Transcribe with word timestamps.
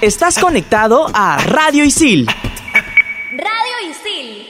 Estás 0.00 0.38
conectado 0.38 1.10
a 1.12 1.38
Radio 1.38 1.82
Isil. 1.82 2.28
Radio 3.32 3.90
Isil. 3.90 4.46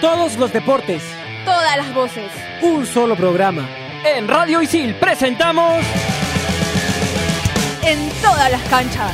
Todos 0.00 0.36
los 0.38 0.52
deportes. 0.52 1.04
Todas 1.44 1.76
las 1.76 1.94
voces. 1.94 2.32
Un 2.62 2.84
solo 2.84 3.14
programa. 3.14 3.64
En 4.04 4.26
Radio 4.26 4.60
Isil 4.60 4.96
presentamos... 4.96 5.84
En 7.84 8.10
todas 8.20 8.50
las 8.50 8.62
canchas. 8.62 9.12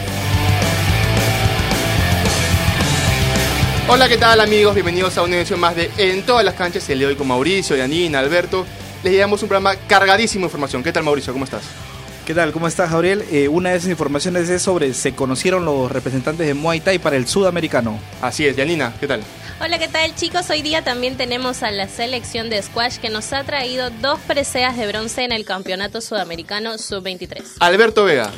Hola, 3.88 4.08
¿qué 4.08 4.16
tal 4.16 4.40
amigos? 4.40 4.72
Bienvenidos 4.72 5.18
a 5.18 5.22
una 5.22 5.36
edición 5.36 5.60
más 5.60 5.76
de 5.76 5.90
En 5.98 6.22
todas 6.22 6.46
las 6.46 6.54
canchas. 6.54 6.88
El 6.88 7.00
de 7.00 7.06
hoy 7.08 7.14
con 7.14 7.28
Mauricio, 7.28 7.76
Yanina, 7.76 8.20
Alberto. 8.20 8.64
Les 9.02 9.12
llevamos 9.12 9.42
un 9.42 9.50
programa 9.50 9.76
cargadísimo 9.86 10.44
de 10.44 10.46
información. 10.46 10.82
¿Qué 10.82 10.92
tal 10.92 11.02
Mauricio? 11.02 11.34
¿Cómo 11.34 11.44
estás? 11.44 11.91
¿Qué 12.26 12.34
tal? 12.34 12.52
¿Cómo 12.52 12.68
estás, 12.68 12.92
Gabriel? 12.92 13.24
Eh, 13.32 13.48
una 13.48 13.70
de 13.70 13.78
esas 13.78 13.90
informaciones 13.90 14.48
es 14.48 14.62
sobre 14.62 14.94
se 14.94 15.12
conocieron 15.12 15.64
los 15.64 15.90
representantes 15.90 16.46
de 16.46 16.54
Muay 16.54 16.78
Thai 16.78 17.00
para 17.00 17.16
el 17.16 17.26
sudamericano. 17.26 17.98
Así 18.20 18.46
es, 18.46 18.54
Yanina, 18.54 18.94
¿qué 19.00 19.08
tal? 19.08 19.22
Hola, 19.60 19.76
¿qué 19.80 19.88
tal 19.88 20.14
chicos? 20.14 20.48
Hoy 20.48 20.62
día 20.62 20.84
también 20.84 21.16
tenemos 21.16 21.64
a 21.64 21.72
la 21.72 21.88
selección 21.88 22.48
de 22.48 22.62
squash 22.62 22.98
que 22.98 23.10
nos 23.10 23.32
ha 23.32 23.42
traído 23.42 23.90
dos 24.00 24.20
preseas 24.20 24.76
de 24.76 24.86
bronce 24.86 25.24
en 25.24 25.32
el 25.32 25.44
Campeonato 25.44 26.00
Sudamericano 26.00 26.78
Sub-23. 26.78 27.42
Alberto 27.58 28.04
Vega. 28.04 28.30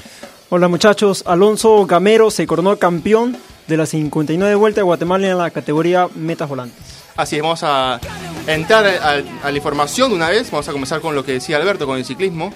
Hola 0.48 0.68
muchachos, 0.68 1.22
Alonso 1.26 1.84
Gamero 1.84 2.30
se 2.30 2.46
coronó 2.46 2.78
campeón 2.78 3.36
de 3.66 3.76
la 3.76 3.84
59 3.84 4.54
vuelta 4.54 4.80
de 4.80 4.84
Guatemala 4.84 5.28
en 5.28 5.36
la 5.36 5.50
categoría 5.50 6.08
metas 6.14 6.48
volantes. 6.48 6.78
Así 7.16 7.36
es, 7.36 7.42
vamos 7.42 7.60
a 7.62 8.00
entrar 8.46 8.86
a, 8.86 9.46
a 9.46 9.50
la 9.50 9.56
información 9.56 10.10
una 10.12 10.30
vez. 10.30 10.50
Vamos 10.50 10.68
a 10.68 10.72
comenzar 10.72 11.02
con 11.02 11.14
lo 11.14 11.22
que 11.22 11.32
decía 11.32 11.58
Alberto, 11.58 11.86
con 11.86 11.98
el 11.98 12.04
ciclismo 12.06 12.50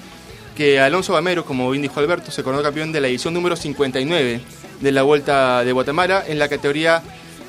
que 0.59 0.81
Alonso 0.81 1.15
Gamero, 1.15 1.45
como 1.45 1.71
bien 1.71 1.83
dijo 1.83 2.01
Alberto, 2.01 2.33
se 2.33 2.43
coronó 2.43 2.65
campeón 2.65 2.91
de 2.91 3.01
la 3.01 3.07
edición 3.07 3.33
número 3.33 3.55
59 3.55 4.41
de 4.81 4.93
la 4.93 5.05
Vuelta 5.05 5.63
de 5.63 5.71
Guatemala 5.71 6.25
en 6.27 6.41
la 6.41 6.49
categoría 6.49 7.01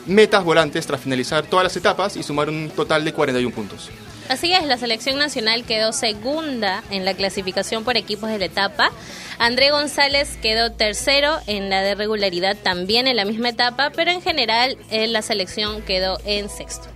metas 0.05 0.43
volantes 0.43 0.85
tras 0.85 1.01
finalizar 1.01 1.43
todas 1.47 1.63
las 1.63 1.75
etapas 1.75 2.15
y 2.17 2.21
sumar 2.21 2.49
un 2.49 2.69
total 2.69 3.03
de 3.03 3.11
41 3.11 3.55
puntos. 3.55 3.89
Así 4.29 4.53
es, 4.53 4.63
la 4.67 4.77
selección 4.77 5.17
nacional 5.17 5.63
quedó 5.63 5.91
segunda 5.91 6.83
en 6.91 7.03
la 7.03 7.15
clasificación 7.15 7.83
por 7.83 7.97
equipos 7.97 8.29
de 8.29 8.37
la 8.37 8.45
etapa. 8.45 8.91
André 9.39 9.71
González 9.71 10.37
quedó 10.39 10.71
tercero 10.71 11.35
en 11.47 11.71
la 11.71 11.81
de 11.81 11.95
regularidad 11.95 12.57
también 12.61 13.07
en 13.07 13.15
la 13.15 13.25
misma 13.25 13.49
etapa, 13.49 13.91
pero 13.95 14.11
en 14.11 14.21
general 14.21 14.77
eh, 14.91 15.07
la 15.07 15.23
selección 15.23 15.81
quedó 15.81 16.19
en 16.25 16.47
sexto. 16.47 16.89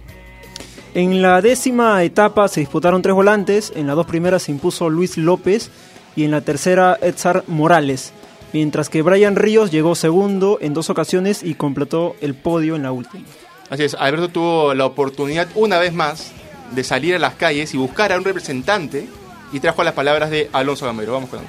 En 0.93 1.23
la 1.23 1.41
décima 1.41 2.03
etapa 2.03 2.47
se 2.49 2.59
disputaron 2.59 3.01
tres 3.01 3.15
volantes, 3.15 3.73
en 3.75 3.87
las 3.87 3.95
dos 3.95 4.05
primeras 4.05 4.43
se 4.43 4.51
impuso 4.51 4.91
Luis 4.91 5.17
López 5.17 5.71
y 6.15 6.23
en 6.23 6.31
la 6.31 6.41
tercera 6.41 6.97
Edzar 7.01 7.43
Morales, 7.47 8.13
mientras 8.53 8.89
que 8.89 9.01
Brian 9.01 9.35
Ríos 9.35 9.71
llegó 9.71 9.95
segundo 9.95 10.57
en 10.61 10.73
dos 10.73 10.89
ocasiones 10.89 11.43
y 11.43 11.55
completó 11.55 12.15
el 12.21 12.35
podio 12.35 12.75
en 12.75 12.83
la 12.83 12.91
última. 12.91 13.25
Así 13.69 13.83
es, 13.83 13.95
Alberto 13.95 14.29
tuvo 14.29 14.73
la 14.73 14.85
oportunidad 14.85 15.47
una 15.55 15.79
vez 15.79 15.93
más 15.93 16.31
de 16.71 16.83
salir 16.83 17.15
a 17.15 17.19
las 17.19 17.35
calles 17.35 17.73
y 17.73 17.77
buscar 17.77 18.11
a 18.11 18.17
un 18.17 18.23
representante 18.23 19.07
y 19.51 19.59
trajo 19.59 19.83
las 19.83 19.93
palabras 19.93 20.29
de 20.29 20.49
Alonso 20.53 20.85
Gamero. 20.85 21.13
Vamos 21.13 21.29
con 21.29 21.39
él. 21.39 21.45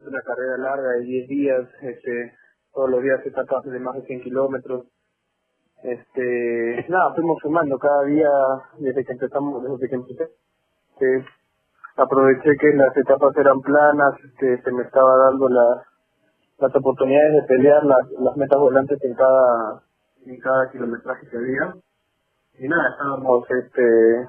Una 0.00 0.22
carrera 0.22 0.56
larga 0.58 0.90
de 0.98 1.04
10 1.04 1.28
días, 1.28 1.68
este, 1.82 2.34
todos 2.72 2.90
los 2.90 3.02
días 3.02 3.20
etapas 3.26 3.64
de 3.64 3.78
más 3.78 3.94
de 3.96 4.06
100 4.06 4.22
kilómetros, 4.22 4.86
este 5.82 6.86
nada 6.88 7.14
fuimos 7.14 7.38
sumando 7.42 7.78
cada 7.78 8.04
día 8.04 8.30
desde 8.78 9.04
que 9.04 9.12
empezamos 9.12 9.62
desde 9.62 9.88
que 9.88 9.94
empecé. 9.94 10.30
Este, 10.92 11.24
aproveché 11.96 12.56
que 12.58 12.72
las 12.74 12.96
etapas 12.96 13.36
eran 13.36 13.60
planas 13.60 14.14
este 14.24 14.62
se 14.62 14.72
me 14.72 14.82
estaba 14.82 15.16
dando 15.30 15.48
las 15.48 15.86
las 16.58 16.74
oportunidades 16.74 17.34
de 17.34 17.42
pelear 17.42 17.84
las, 17.84 18.10
las 18.18 18.36
metas 18.36 18.58
volantes 18.58 18.98
en 19.04 19.14
cada 19.14 19.82
en 20.26 20.40
cada 20.40 20.70
kilometraje 20.72 21.28
que 21.28 21.36
había. 21.36 21.74
Y 22.58 22.68
nada 22.68 22.90
estábamos 22.90 23.44
este 23.50 24.28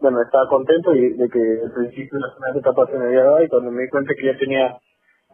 bueno 0.00 0.22
estaba 0.22 0.48
contento 0.48 0.94
y 0.94 1.14
de 1.14 1.28
que 1.28 1.60
al 1.62 1.72
principio 1.72 2.18
las 2.18 2.32
primeras 2.34 2.56
etapas 2.56 2.90
se 2.90 2.98
me 2.98 3.06
había 3.06 3.24
dado 3.24 3.42
y 3.42 3.48
cuando 3.48 3.70
me 3.70 3.82
di 3.82 3.88
cuenta 3.90 4.14
que 4.14 4.26
ya 4.26 4.38
tenía 4.38 4.78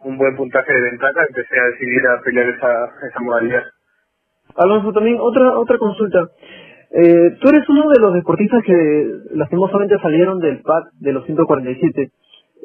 un 0.03 0.17
buen 0.17 0.35
puntaje 0.35 0.73
de 0.73 0.81
ventaja 0.81 1.25
empecé 1.27 1.59
a 1.59 1.65
decidir 1.65 2.07
a 2.07 2.21
pelear 2.21 2.49
esa 2.49 3.07
esa 3.07 3.19
modalidad 3.21 3.63
Alonso, 4.55 4.91
también 4.91 5.17
otra 5.19 5.57
otra 5.57 5.77
consulta. 5.77 6.29
Eh, 6.91 7.37
tú 7.41 7.49
eres 7.49 7.67
uno 7.69 7.89
de 7.89 7.99
los 7.99 8.13
deportistas 8.13 8.61
que 8.63 9.07
lastimosamente 9.31 9.97
salieron 9.99 10.39
del 10.39 10.61
PAC 10.61 10.93
de 10.99 11.13
los 11.13 11.25
147. 11.25 12.11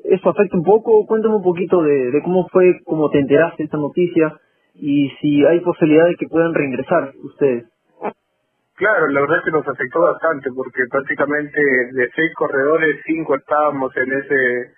¿Eso 0.04 0.28
afecta 0.28 0.56
un 0.56 0.64
poco? 0.64 1.06
Cuéntame 1.06 1.36
un 1.36 1.42
poquito 1.42 1.82
de, 1.82 2.10
de 2.10 2.22
cómo 2.22 2.46
fue, 2.48 2.80
cómo 2.84 3.10
te 3.10 3.20
enteraste 3.20 3.62
de 3.62 3.64
esta 3.64 3.78
noticia 3.78 4.36
y 4.74 5.08
si 5.20 5.44
hay 5.44 5.60
posibilidad 5.60 6.06
de 6.06 6.16
que 6.16 6.28
puedan 6.28 6.54
reingresar 6.54 7.12
ustedes. 7.24 7.64
Claro, 8.76 9.08
la 9.08 9.20
verdad 9.22 9.38
es 9.38 9.44
que 9.44 9.50
nos 9.50 9.66
afectó 9.66 10.00
bastante 10.02 10.50
porque 10.54 10.82
prácticamente 10.90 11.60
de 11.92 12.08
seis 12.14 12.32
corredores, 12.36 13.00
cinco 13.06 13.34
estábamos 13.34 13.90
en 13.96 14.12
ese 14.12 14.72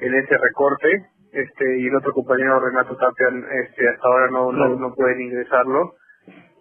en 0.00 0.14
ese 0.14 0.36
recorte 0.36 1.06
este 1.32 1.80
y 1.80 1.86
el 1.86 1.96
otro 1.96 2.12
compañero 2.12 2.58
Renato 2.60 2.96
Tapia 2.96 3.28
este, 3.62 3.88
hasta 3.88 4.08
ahora 4.08 4.30
no, 4.30 4.52
no, 4.52 4.74
no 4.74 4.94
pueden 4.94 5.20
ingresarlo 5.20 5.94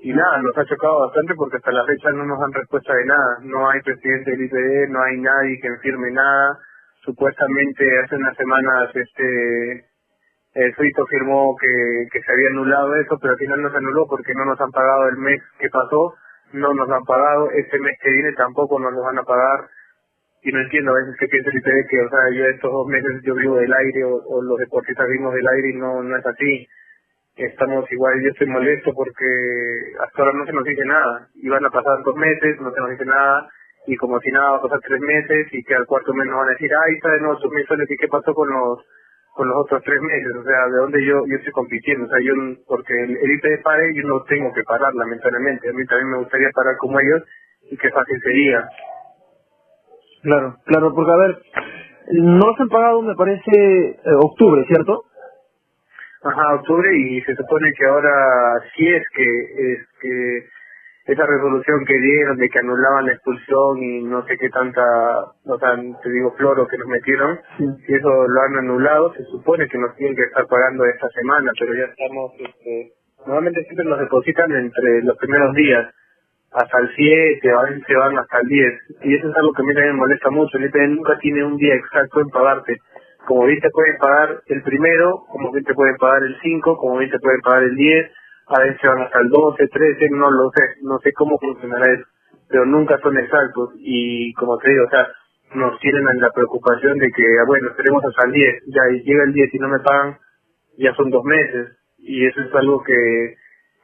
y 0.06 0.14
nada, 0.14 0.38
nos 0.38 0.56
ha 0.56 0.64
chocado 0.66 1.00
bastante 1.00 1.34
porque 1.34 1.58
hasta 1.58 1.72
la 1.72 1.84
fecha 1.84 2.12
no 2.12 2.26
nos 2.26 2.38
dan 2.38 2.54
respuesta 2.54 2.94
de 2.94 3.06
nada. 3.06 3.40
No 3.42 3.68
hay 3.68 3.82
presidente 3.82 4.30
del 4.30 4.44
IPD, 4.44 4.90
no 4.90 5.02
hay 5.02 5.18
nadie 5.18 5.60
que 5.60 5.78
firme 5.82 6.12
nada. 6.12 6.60
Supuestamente 7.02 7.84
hace 8.04 8.16
unas 8.16 8.38
semanas 8.38 8.96
este 8.96 9.90
el 10.54 10.76
suizo 10.76 11.08
firmó 11.08 11.56
que, 11.60 12.06
que 12.14 12.22
se 12.22 12.32
había 12.32 12.50
anulado 12.50 12.96
eso, 12.98 13.18
pero 13.20 13.34
al 13.34 13.40
final 13.40 13.64
no 13.64 13.72
se 13.72 13.78
anuló 13.78 14.06
porque 14.08 14.36
no 14.36 14.46
nos 14.46 14.62
han 14.62 14.70
pagado 14.70 15.10
el 15.10 15.18
mes 15.18 15.42
que 15.58 15.70
pasó, 15.70 16.14
no 16.54 16.72
nos 16.76 16.88
han 16.92 17.04
pagado, 17.04 17.50
este 17.50 17.80
mes 17.80 17.98
que 18.00 18.12
viene 18.12 18.32
tampoco 18.34 18.80
nos 18.80 18.94
lo 18.94 19.02
van 19.02 19.18
a 19.18 19.24
pagar. 19.24 19.66
Y 20.44 20.52
no 20.52 20.62
entiendo 20.62 20.92
a 20.92 21.00
veces 21.02 21.16
que 21.20 21.28
piensa 21.30 21.50
el 21.50 21.58
IPD 21.58 21.90
que, 21.90 22.00
o 22.06 22.10
sea, 22.10 22.30
yo 22.30 22.46
estos 22.46 22.72
dos 22.72 22.88
meses 22.88 23.24
yo 23.24 23.34
vivo 23.34 23.56
del 23.56 23.74
aire 23.74 24.04
o, 24.04 24.22
o 24.22 24.44
los 24.44 24.60
deportistas 24.60 25.08
vivimos 25.08 25.34
del 25.34 25.48
aire 25.48 25.70
y 25.70 25.78
no, 25.78 26.04
no 26.04 26.16
es 26.16 26.26
así 26.28 26.68
estamos 27.36 27.92
igual, 27.92 28.22
yo 28.22 28.30
estoy 28.30 28.48
molesto 28.48 28.94
porque 28.94 29.94
hasta 30.00 30.22
ahora 30.22 30.38
no 30.38 30.46
se 30.46 30.54
nos 30.54 30.64
dice 30.64 30.86
nada. 30.86 31.28
Iban 31.36 31.66
a 31.66 31.70
pasar 31.70 32.04
dos 32.04 32.16
meses, 32.16 32.60
no 32.62 32.72
se 32.72 32.80
nos 32.80 32.90
dice 32.92 33.06
nada, 33.06 33.50
y 33.88 33.96
como 33.98 34.20
si 34.20 34.32
nada 34.32 34.52
va 34.52 34.58
a 34.58 34.62
pasar 34.62 34.80
tres 34.82 35.02
meses, 35.02 35.48
y 35.52 35.64
que 35.64 35.76
al 35.76 35.86
cuarto 35.86 36.14
mes 36.14 36.28
nos 36.28 36.38
van 36.38 36.48
a 36.48 36.52
decir, 36.52 36.70
ay, 36.74 36.96
está 36.96 37.12
de 37.12 37.20
nuevo 37.20 37.38
sus 37.40 37.52
¿y 37.52 37.98
qué 37.98 38.08
pasó 38.08 38.34
con 38.34 38.50
los 38.50 38.80
con 39.36 39.50
los 39.50 39.58
otros 39.66 39.84
tres 39.84 40.02
meses? 40.02 40.32
O 40.40 40.44
sea, 40.44 40.68
¿de 40.72 40.78
dónde 40.78 41.06
yo 41.06 41.26
yo 41.28 41.36
estoy 41.36 41.52
compitiendo? 41.52 42.06
O 42.06 42.10
sea, 42.10 42.20
yo, 42.24 42.34
porque 42.68 42.94
el, 43.04 43.18
el 43.18 43.32
IPD 43.32 43.64
pare, 43.64 43.94
yo 43.94 44.08
no 44.08 44.24
tengo 44.24 44.54
que 44.54 44.64
parar, 44.64 44.94
lamentablemente. 44.94 45.70
A 45.70 45.74
mí 45.74 45.86
también 45.86 46.12
me 46.12 46.18
gustaría 46.20 46.50
parar 46.56 46.78
como 46.78 47.00
ellos, 47.00 47.22
y 47.70 47.78
qué 47.78 47.90
fácil 47.90 48.22
sería. 48.22 48.64
Claro, 50.24 50.56
claro, 50.66 50.94
porque 50.96 51.12
a 51.12 51.18
ver, 51.18 51.38
no 52.14 52.56
se 52.56 52.64
han 52.64 52.70
pagado, 52.70 53.02
me 53.02 53.16
parece, 53.16 53.52
eh, 53.52 54.00
octubre, 54.24 54.64
¿cierto? 54.68 55.04
Ajá, 56.26 56.56
octubre 56.56 56.90
y 56.98 57.22
se 57.22 57.36
supone 57.36 57.72
que 57.78 57.86
ahora 57.86 58.60
sí 58.76 58.88
es 58.88 59.04
que 59.14 59.74
es 59.74 59.80
que 60.02 60.46
esa 61.06 61.24
resolución 61.24 61.86
que 61.86 62.00
dieron 62.00 62.38
de 62.38 62.50
que 62.50 62.60
anulaban 62.60 63.06
la 63.06 63.14
expulsión 63.14 63.78
y 63.78 64.02
no 64.06 64.26
sé 64.26 64.36
qué 64.40 64.50
tanta, 64.50 64.82
o 65.46 65.60
sea, 65.60 65.76
te 66.02 66.10
digo, 66.10 66.34
floro 66.36 66.68
que 66.68 66.80
nos 66.80 66.88
metieron, 66.88 67.40
si 67.60 67.94
eso 67.94 68.28
lo 68.28 68.42
han 68.42 68.58
anulado, 68.58 69.14
se 69.14 69.24
supone 69.26 69.68
que 69.68 69.78
nos 69.78 69.96
tienen 69.98 70.16
que 70.16 70.24
estar 70.24 70.48
pagando 70.48 70.84
esta 70.86 71.08
semana, 71.10 71.52
pero 71.60 71.76
ya 71.76 71.86
estamos, 71.86 72.32
este, 72.40 72.94
normalmente 73.28 73.64
siempre 73.66 73.86
nos 73.86 74.00
depositan 74.00 74.52
entre 74.52 75.04
los 75.04 75.16
primeros 75.18 75.54
días, 75.54 75.94
hasta 76.54 76.80
el 76.80 76.90
7, 76.96 77.52
a 77.52 77.62
veces 77.70 77.84
se 77.86 77.96
van 77.96 78.18
hasta 78.18 78.40
el 78.40 78.48
10, 78.48 78.74
y 79.04 79.16
eso 79.16 79.30
es 79.30 79.36
algo 79.38 79.54
que 79.54 79.62
a 79.62 79.66
mí 79.66 79.74
también 79.76 79.94
me 79.94 80.02
molesta 80.02 80.32
mucho, 80.32 80.58
el 80.58 80.66
IPN 80.66 80.96
nunca 80.96 81.20
tiene 81.20 81.44
un 81.46 81.58
día 81.58 81.76
exacto 81.76 82.20
en 82.20 82.30
pagarte 82.30 82.78
como 83.26 83.46
bien 83.46 83.60
te 83.60 83.70
pueden 83.70 83.98
pagar 83.98 84.42
el 84.48 84.62
primero, 84.64 85.26
como 85.28 85.52
bien 85.52 85.66
te 85.66 85.74
pueden 85.74 85.98
pagar 85.98 86.24
el 86.24 86.38
5, 86.42 86.78
como 86.78 86.98
bien 86.98 87.12
te 87.12 87.20
pueden 87.20 87.42
pagar 87.42 87.64
el 87.64 87.76
10, 87.76 88.12
a 88.48 88.60
veces 88.62 88.80
van 88.84 89.02
hasta 89.02 89.20
el 89.20 89.30
12, 89.30 89.68
13, 89.68 90.10
no 90.12 90.32
lo 90.32 90.50
sé, 90.52 90.64
no 90.84 91.00
sé 91.00 91.14
cómo 91.14 91.38
funcionará 91.40 91.94
eso, 91.94 92.06
pero 92.48 92.66
nunca 92.66 92.98
son 93.00 93.18
exactos 93.18 93.72
y 93.78 94.34
como 94.34 94.58
te 94.60 94.70
digo, 94.70 94.86
o 94.86 94.90
sea, 94.90 95.08
nos 95.56 95.80
tienen 95.80 96.04
en 96.14 96.22
la 96.22 96.32
preocupación 96.32 96.98
de 96.98 97.08
que, 97.12 97.24
ah, 97.42 97.46
bueno, 97.48 97.70
esperemos 97.70 98.04
hasta 98.06 98.28
el 98.28 98.34
10, 98.34 98.64
ya 98.68 98.82
llega 99.04 99.24
el 99.24 99.34
10 99.34 99.54
y 99.54 99.60
no 99.60 99.70
me 99.70 99.80
pagan, 99.80 100.18
ya 100.78 100.94
son 100.96 101.10
dos 101.10 101.24
meses 101.24 101.78
y 101.98 102.26
eso 102.26 102.42
es 102.42 102.54
algo 102.54 102.84
que, 102.84 103.36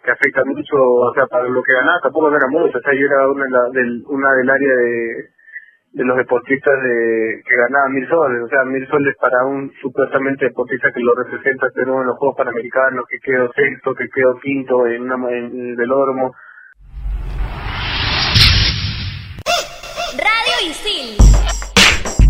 que 0.03 0.11
afecta 0.11 0.43
mucho, 0.45 0.75
o 0.77 1.13
sea, 1.13 1.25
para 1.27 1.47
lo 1.47 1.63
que 1.63 1.73
ganaba 1.73 1.99
tampoco 2.03 2.35
era 2.35 2.47
mucho, 2.49 2.77
o 2.77 2.81
sea, 2.81 2.93
yo 2.93 3.05
era 3.05 3.27
una, 3.27 3.45
del, 3.73 4.03
una 4.07 4.33
del 4.35 4.49
área 4.49 4.75
de 4.75 5.29
de 5.93 6.05
los 6.05 6.17
deportistas 6.17 6.81
de, 6.81 7.41
que 7.45 7.55
ganaban 7.55 7.93
mil 7.93 8.07
soles, 8.07 8.41
o 8.43 8.47
sea, 8.47 8.63
mil 8.63 8.87
soles 8.87 9.15
para 9.19 9.43
un 9.45 9.71
supuestamente 9.81 10.45
deportista 10.45 10.91
que 10.93 11.01
lo 11.01 11.13
representa 11.15 11.67
pero 11.75 12.01
en 12.01 12.07
los 12.07 12.17
Juegos 12.17 12.37
Panamericanos, 12.37 13.05
que 13.09 13.19
quedó 13.19 13.51
sexto, 13.53 13.93
que 13.95 14.07
quedó 14.13 14.39
quinto 14.39 14.87
en, 14.87 15.01
una, 15.03 15.29
el 15.29 15.75
velódromo. 15.75 16.33
Radio 20.17 20.69
Isil. 20.69 21.17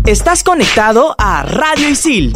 Estás 0.06 0.42
conectado 0.42 1.14
a 1.18 1.44
Radio 1.44 1.88
Isil. 1.88 2.32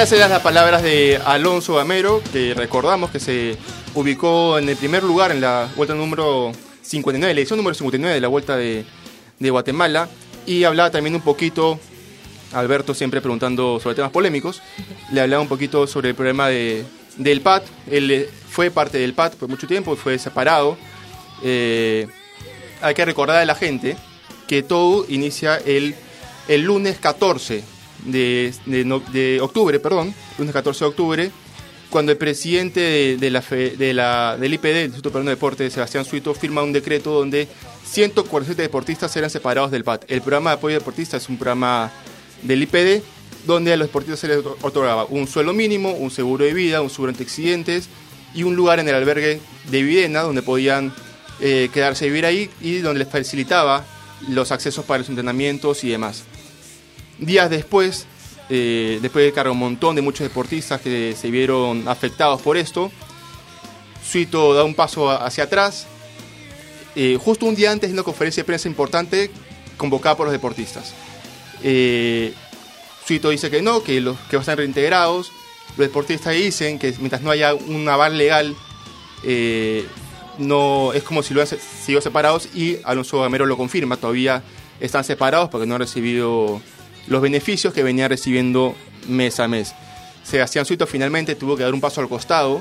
Esas 0.00 0.12
eran 0.12 0.30
las 0.30 0.40
palabras 0.40 0.82
de 0.82 1.20
Alonso 1.26 1.74
Gamero, 1.74 2.22
que 2.32 2.54
recordamos 2.54 3.10
que 3.10 3.20
se 3.20 3.58
ubicó 3.92 4.56
en 4.56 4.66
el 4.66 4.76
primer 4.76 5.02
lugar 5.02 5.30
en 5.30 5.42
la 5.42 5.68
vuelta 5.76 5.94
número 5.94 6.52
59, 6.80 7.34
la 7.34 7.38
edición 7.38 7.58
número 7.58 7.74
59 7.74 8.14
de 8.14 8.20
la 8.22 8.28
vuelta 8.28 8.56
de, 8.56 8.86
Guatemala. 9.38 10.08
Y 10.46 10.64
hablaba 10.64 10.90
también 10.90 11.14
un 11.14 11.20
poquito, 11.20 11.78
Alberto 12.54 12.94
siempre 12.94 13.20
preguntando 13.20 13.78
sobre 13.78 13.94
temas 13.94 14.10
polémicos, 14.10 14.62
le 15.12 15.20
hablaba 15.20 15.42
un 15.42 15.48
poquito 15.48 15.86
sobre 15.86 16.08
el 16.08 16.14
problema 16.14 16.48
de, 16.48 16.86
del 17.18 17.42
PAT. 17.42 17.64
Él 17.90 18.10
eh, 18.10 18.30
fue 18.48 18.70
parte 18.70 18.96
del 18.96 19.12
PAT 19.12 19.34
por 19.34 19.50
mucho 19.50 19.66
tiempo, 19.66 19.96
fue 19.96 20.18
separado. 20.18 20.78
Eh, 21.42 22.06
hay 22.80 22.94
que 22.94 23.04
recordar 23.04 23.36
a 23.36 23.44
la 23.44 23.54
gente 23.54 23.98
que 24.48 24.62
todo 24.62 25.04
inicia 25.10 25.58
el, 25.58 25.94
el 26.48 26.62
lunes 26.62 26.96
14 26.98 27.79
de, 28.04 28.52
de 29.12 29.40
octubre, 29.40 29.78
perdón, 29.80 30.14
lunes 30.38 30.52
14 30.52 30.84
de 30.84 30.88
octubre, 30.88 31.30
cuando 31.90 32.12
el 32.12 32.18
presidente 32.18 33.16
de, 33.18 33.30
la, 33.30 33.42
fe- 33.42 33.76
de 33.76 33.92
la- 33.94 34.36
del 34.38 34.54
IPD, 34.54 34.66
el 34.66 34.84
Instituto 34.86 35.10
Peruano 35.10 35.30
de 35.30 35.36
Deportes, 35.36 35.72
Sebastián 35.72 36.04
Suito, 36.04 36.34
firma 36.34 36.62
un 36.62 36.72
decreto 36.72 37.10
donde 37.12 37.48
147 37.84 38.62
deportistas 38.62 39.10
serán 39.10 39.28
separados 39.30 39.70
del 39.70 39.82
PAT. 39.84 40.04
El 40.08 40.20
programa 40.22 40.50
de 40.50 40.56
apoyo 40.56 40.76
a 40.76 40.78
deportistas 40.78 41.22
es 41.24 41.28
un 41.28 41.36
programa 41.36 41.90
del 42.42 42.62
IPD 42.62 43.02
donde 43.46 43.72
a 43.72 43.76
los 43.76 43.88
deportistas 43.88 44.20
se 44.20 44.28
les 44.28 44.38
otorgaba 44.62 45.06
un 45.06 45.26
sueldo 45.26 45.52
mínimo, 45.52 45.92
un 45.92 46.10
seguro 46.10 46.44
de 46.44 46.54
vida, 46.54 46.80
un 46.82 46.90
seguro 46.90 47.10
ante 47.10 47.24
accidentes 47.24 47.88
y 48.34 48.44
un 48.44 48.54
lugar 48.54 48.78
en 48.78 48.88
el 48.88 48.94
albergue 48.94 49.40
de 49.70 49.82
Videna 49.82 50.20
donde 50.22 50.42
podían 50.42 50.92
eh, 51.40 51.68
quedarse 51.72 52.04
a 52.04 52.08
vivir 52.08 52.26
ahí 52.26 52.50
y 52.60 52.78
donde 52.78 53.00
les 53.00 53.08
facilitaba 53.08 53.84
los 54.28 54.52
accesos 54.52 54.84
para 54.84 54.98
los 54.98 55.08
entrenamientos 55.08 55.82
y 55.82 55.88
demás. 55.88 56.22
Días 57.20 57.50
después, 57.50 58.06
eh, 58.48 58.98
después 59.02 59.24
de 59.24 59.32
cargar 59.32 59.52
un 59.52 59.58
montón 59.58 59.94
de 59.94 60.02
muchos 60.02 60.26
deportistas 60.26 60.80
que 60.80 61.14
se 61.16 61.30
vieron 61.30 61.86
afectados 61.86 62.40
por 62.42 62.56
esto, 62.56 62.90
Suito 64.02 64.54
da 64.54 64.64
un 64.64 64.74
paso 64.74 65.10
hacia 65.10 65.44
atrás, 65.44 65.86
eh, 66.96 67.18
justo 67.22 67.46
un 67.46 67.54
día 67.54 67.70
antes 67.70 67.90
de 67.90 67.94
una 67.94 68.02
conferencia 68.02 68.42
de 68.42 68.46
prensa 68.46 68.68
importante 68.68 69.30
convocada 69.76 70.16
por 70.16 70.26
los 70.26 70.32
deportistas. 70.32 70.94
Eh, 71.62 72.32
Suito 73.06 73.30
dice 73.30 73.50
que 73.50 73.62
no, 73.62 73.82
que, 73.82 74.00
los, 74.00 74.16
que 74.28 74.36
van 74.36 74.40
a 74.40 74.42
estar 74.42 74.58
reintegrados. 74.58 75.30
Los 75.76 75.86
deportistas 75.86 76.34
dicen 76.34 76.78
que 76.78 76.92
mientras 76.98 77.22
no 77.22 77.30
haya 77.30 77.54
un 77.54 77.88
aval 77.88 78.18
legal, 78.18 78.56
eh, 79.22 79.86
no 80.38 80.92
es 80.92 81.02
como 81.02 81.22
si 81.22 81.34
lo 81.34 81.42
han 81.42 81.46
sido 81.46 82.00
separados 82.00 82.48
y 82.54 82.78
Alonso 82.84 83.20
Gamero 83.20 83.46
lo 83.46 83.56
confirma, 83.56 83.96
todavía 83.96 84.42
están 84.80 85.04
separados 85.04 85.50
porque 85.50 85.66
no 85.66 85.74
han 85.74 85.80
recibido 85.80 86.60
los 87.06 87.20
beneficios 87.22 87.72
que 87.72 87.82
venía 87.82 88.08
recibiendo 88.08 88.74
mes 89.08 89.40
a 89.40 89.48
mes. 89.48 89.74
Sebastián 90.22 90.64
Suito 90.64 90.86
finalmente 90.86 91.34
tuvo 91.34 91.56
que 91.56 91.62
dar 91.62 91.74
un 91.74 91.80
paso 91.80 92.00
al 92.00 92.08
costado, 92.08 92.60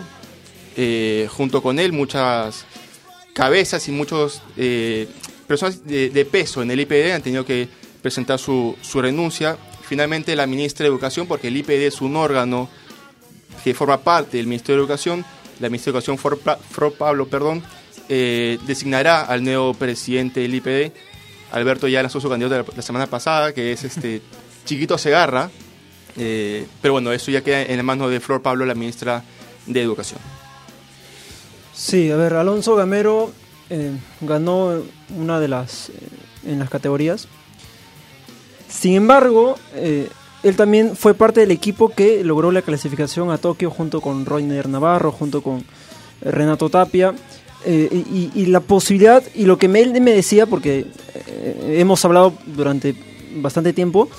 eh, 0.75 1.27
junto 1.31 1.62
con 1.62 1.80
él 1.80 1.91
muchas 1.91 2.65
cabezas 3.33 3.88
y 3.88 3.91
muchos 3.91 4.41
eh, 4.57 5.07
personas 5.47 5.86
de, 5.86 6.27
peso 6.31 6.62
en 6.62 6.71
el 6.71 6.80
IPD 6.80 7.12
han 7.13 7.21
tenido 7.21 7.45
que 7.45 7.68
presentar 8.01 8.39
su, 8.39 8.75
su 8.81 9.01
renuncia. 9.01 9.57
Finalmente 9.81 10.36
la 10.36 10.47
ministra 10.47 10.83
de 10.83 10.89
Educación, 10.89 11.27
porque 11.27 11.47
el 11.47 11.57
IPD 11.57 11.88
es 11.88 12.01
un 12.01 12.15
órgano 12.15 12.69
que 13.63 13.74
forma 13.74 14.00
parte 14.01 14.38
del 14.38 14.47
Ministerio 14.47 14.77
de 14.77 14.81
Educación, 14.83 15.25
la 15.59 15.69
ministra 15.69 15.91
de 15.91 16.00
Educación, 16.00 16.18
Flor 16.18 16.94
Pablo, 16.94 17.27
perdón, 17.27 17.63
eh, 18.07 18.57
designará 18.65 19.21
al 19.21 19.44
nuevo 19.44 19.74
presidente 19.74 20.39
del 20.39 20.56
IPD. 20.56 20.91
Alberto 21.51 21.88
ya 21.88 22.01
lanzó 22.01 22.19
su 22.22 22.30
candidato 22.30 22.56
la, 22.56 22.75
la 22.75 22.81
semana 22.81 23.07
pasada, 23.07 23.54
que 23.54 23.72
es 23.72 23.84
este 23.84 24.22
Chiquito 24.66 24.98
Segarra. 24.98 25.50
Eh, 26.18 26.68
pero 26.81 26.94
bueno, 26.94 27.12
eso 27.12 27.31
ya 27.31 27.42
queda 27.42 27.62
en 27.62 27.78
la 27.78 27.84
mano 27.84 28.10
de 28.10 28.19
Flor 28.19 28.42
Pablo, 28.42 28.66
la 28.66 28.75
ministra 28.75 29.24
de 29.66 29.81
Educación. 29.81 30.19
Sí, 31.74 32.12
a 32.12 32.18
ver, 32.18 32.34
Alonso 32.34 32.75
Gamero 32.75 33.31
eh, 33.69 33.92
ganó 34.22 34.81
una 35.16 35.40
de 35.40 35.48
las 35.48 35.90
eh, 35.90 35.94
en 36.46 36.60
las 36.60 36.69
categorías. 36.69 37.28
Sin 38.68 38.94
embargo, 38.94 39.57
él 39.74 40.56
también 40.56 40.96
fue 40.96 41.16
parte 41.16 41.40
del 41.40 41.50
equipo 41.50 41.90
que 41.90 42.24
logró 42.24 42.51
la 42.51 42.62
clasificación 42.62 43.31
a 43.31 43.40
Tokio 43.40 43.72
junto 43.72 44.00
con 44.00 44.28
Roiner 44.28 44.69
Navarro, 44.69 45.12
junto 45.12 45.42
con 45.42 45.66
Renato 46.22 46.69
Tapia. 46.69 47.16
Eh, 47.66 48.32
y, 48.36 48.46
la 48.46 48.62
posibilidad, 48.62 49.22
y 49.36 49.44
lo 49.44 49.58
que 49.58 49.68
me, 49.68 49.82
él 49.82 50.00
me 50.02 50.12
decía, 50.12 50.46
porque 50.46 50.86
eh, 51.28 51.76
hemos 51.80 52.04
hablado 52.06 52.34
durante 52.46 52.96
bastante 53.36 53.74
tiempo, 53.74 54.10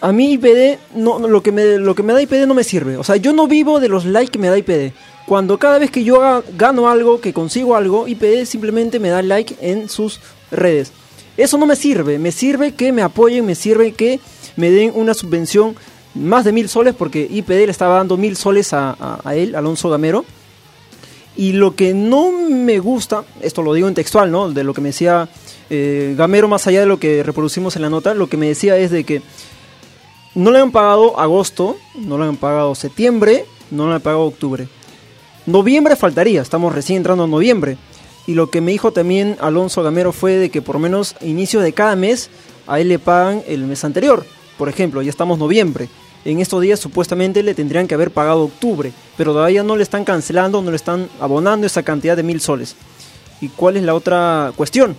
a 0.00 0.12
mí 0.12 0.34
IPD, 0.34 0.78
no, 0.94 1.18
no, 1.18 1.28
lo, 1.28 1.42
que 1.42 1.50
me, 1.50 1.78
lo 1.78 1.94
que 1.94 2.02
me 2.02 2.12
da 2.12 2.22
IPD 2.22 2.46
no 2.46 2.54
me 2.54 2.62
sirve. 2.62 2.96
O 2.98 3.04
sea, 3.04 3.16
yo 3.16 3.32
no 3.32 3.48
vivo 3.48 3.80
de 3.80 3.88
los 3.88 4.04
likes 4.04 4.30
que 4.30 4.38
me 4.38 4.48
da 4.48 4.58
IPD. 4.58 4.92
Cuando 5.26 5.58
cada 5.58 5.78
vez 5.78 5.90
que 5.90 6.04
yo 6.04 6.42
gano 6.56 6.88
algo, 6.88 7.20
que 7.20 7.32
consigo 7.32 7.74
algo, 7.74 8.06
IPD 8.06 8.44
simplemente 8.44 9.00
me 9.00 9.08
da 9.08 9.22
like 9.22 9.56
en 9.60 9.88
sus 9.88 10.20
redes. 10.50 10.92
Eso 11.36 11.56
no 11.56 11.66
me 11.66 11.74
sirve. 11.74 12.18
Me 12.18 12.32
sirve 12.32 12.74
que 12.74 12.92
me 12.92 13.02
apoyen, 13.02 13.46
me 13.46 13.54
sirve 13.54 13.92
que 13.92 14.20
me 14.56 14.70
den 14.70 14.92
una 14.94 15.14
subvención 15.14 15.74
más 16.14 16.44
de 16.44 16.52
mil 16.52 16.68
soles, 16.68 16.94
porque 16.94 17.26
IPD 17.28 17.64
le 17.64 17.70
estaba 17.70 17.96
dando 17.96 18.16
mil 18.18 18.36
soles 18.36 18.72
a 18.72 19.22
él, 19.34 19.56
Alonso 19.56 19.88
Gamero. 19.88 20.24
Y 21.36 21.52
lo 21.52 21.74
que 21.74 21.94
no 21.94 22.30
me 22.30 22.78
gusta, 22.78 23.24
esto 23.40 23.62
lo 23.62 23.74
digo 23.74 23.88
en 23.88 23.94
textual, 23.94 24.30
¿no? 24.30 24.50
De 24.50 24.62
lo 24.62 24.72
que 24.72 24.80
me 24.80 24.90
decía 24.90 25.28
eh, 25.68 26.14
Gamero, 26.16 26.48
más 26.48 26.66
allá 26.66 26.80
de 26.80 26.86
lo 26.86 27.00
que 27.00 27.22
reproducimos 27.22 27.74
en 27.76 27.82
la 27.82 27.90
nota, 27.90 28.14
lo 28.14 28.28
que 28.28 28.36
me 28.36 28.46
decía 28.46 28.76
es 28.76 28.90
de 28.90 29.04
que 29.04 29.22
no 30.34 30.50
le 30.50 30.60
han 30.60 30.70
pagado 30.70 31.18
agosto, 31.18 31.76
no 31.94 32.18
le 32.18 32.24
han 32.24 32.36
pagado 32.36 32.74
septiembre, 32.74 33.46
no 33.70 33.88
le 33.88 33.94
han 33.94 34.00
pagado 34.00 34.22
octubre. 34.22 34.68
Noviembre 35.46 35.96
faltaría, 35.96 36.40
estamos 36.40 36.74
recién 36.74 36.98
entrando 36.98 37.24
en 37.24 37.30
noviembre. 37.30 37.76
Y 38.26 38.34
lo 38.34 38.48
que 38.48 38.60
me 38.60 38.72
dijo 38.72 38.92
también 38.92 39.36
Alonso 39.40 39.82
Gamero 39.82 40.12
fue 40.12 40.36
de 40.36 40.50
que 40.50 40.62
por 40.62 40.78
menos 40.78 41.14
inicio 41.20 41.60
de 41.60 41.72
cada 41.72 41.94
mes 41.96 42.30
a 42.66 42.80
él 42.80 42.88
le 42.88 42.98
pagan 42.98 43.42
el 43.46 43.64
mes 43.64 43.84
anterior. 43.84 44.24
Por 44.56 44.68
ejemplo, 44.68 45.02
ya 45.02 45.10
estamos 45.10 45.38
noviembre. 45.38 45.88
En 46.24 46.40
estos 46.40 46.62
días 46.62 46.80
supuestamente 46.80 47.42
le 47.42 47.54
tendrían 47.54 47.86
que 47.86 47.94
haber 47.94 48.10
pagado 48.10 48.44
octubre, 48.44 48.92
pero 49.16 49.32
todavía 49.32 49.62
no 49.62 49.76
le 49.76 49.82
están 49.82 50.04
cancelando, 50.04 50.62
no 50.62 50.70
le 50.70 50.76
están 50.76 51.08
abonando 51.20 51.66
esa 51.66 51.82
cantidad 51.82 52.16
de 52.16 52.22
mil 52.22 52.40
soles. 52.40 52.76
¿Y 53.40 53.48
cuál 53.48 53.76
es 53.76 53.82
la 53.82 53.94
otra 53.94 54.52
cuestión? 54.56 54.96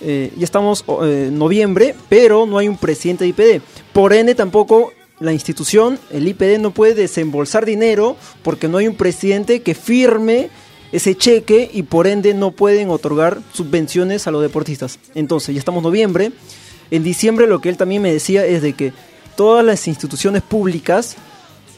Eh, 0.00 0.32
ya 0.36 0.44
estamos 0.44 0.84
en 1.02 1.38
noviembre, 1.38 1.94
pero 2.08 2.46
no 2.46 2.58
hay 2.58 2.68
un 2.68 2.76
presidente 2.76 3.24
de 3.24 3.30
IPD. 3.30 3.62
Por 3.92 4.12
ende, 4.12 4.34
tampoco 4.34 4.92
la 5.20 5.32
institución, 5.32 5.98
el 6.10 6.26
IPD, 6.28 6.58
no 6.58 6.72
puede 6.72 6.94
desembolsar 6.94 7.64
dinero 7.64 8.16
porque 8.42 8.68
no 8.68 8.78
hay 8.78 8.88
un 8.88 8.96
presidente 8.96 9.62
que 9.62 9.74
firme 9.74 10.50
ese 10.92 11.16
cheque 11.16 11.70
y 11.72 11.82
por 11.84 12.06
ende 12.06 12.34
no 12.34 12.50
pueden 12.50 12.90
otorgar 12.90 13.40
subvenciones 13.52 14.26
a 14.26 14.30
los 14.30 14.42
deportistas. 14.42 14.98
Entonces, 15.14 15.54
ya 15.54 15.58
estamos 15.58 15.80
en 15.80 15.84
noviembre. 15.84 16.32
En 16.90 17.02
diciembre 17.02 17.46
lo 17.46 17.60
que 17.60 17.68
él 17.68 17.76
también 17.76 18.02
me 18.02 18.12
decía 18.12 18.44
es 18.44 18.62
de 18.62 18.74
que 18.74 18.92
todas 19.36 19.64
las 19.64 19.86
instituciones 19.86 20.42
públicas, 20.42 21.16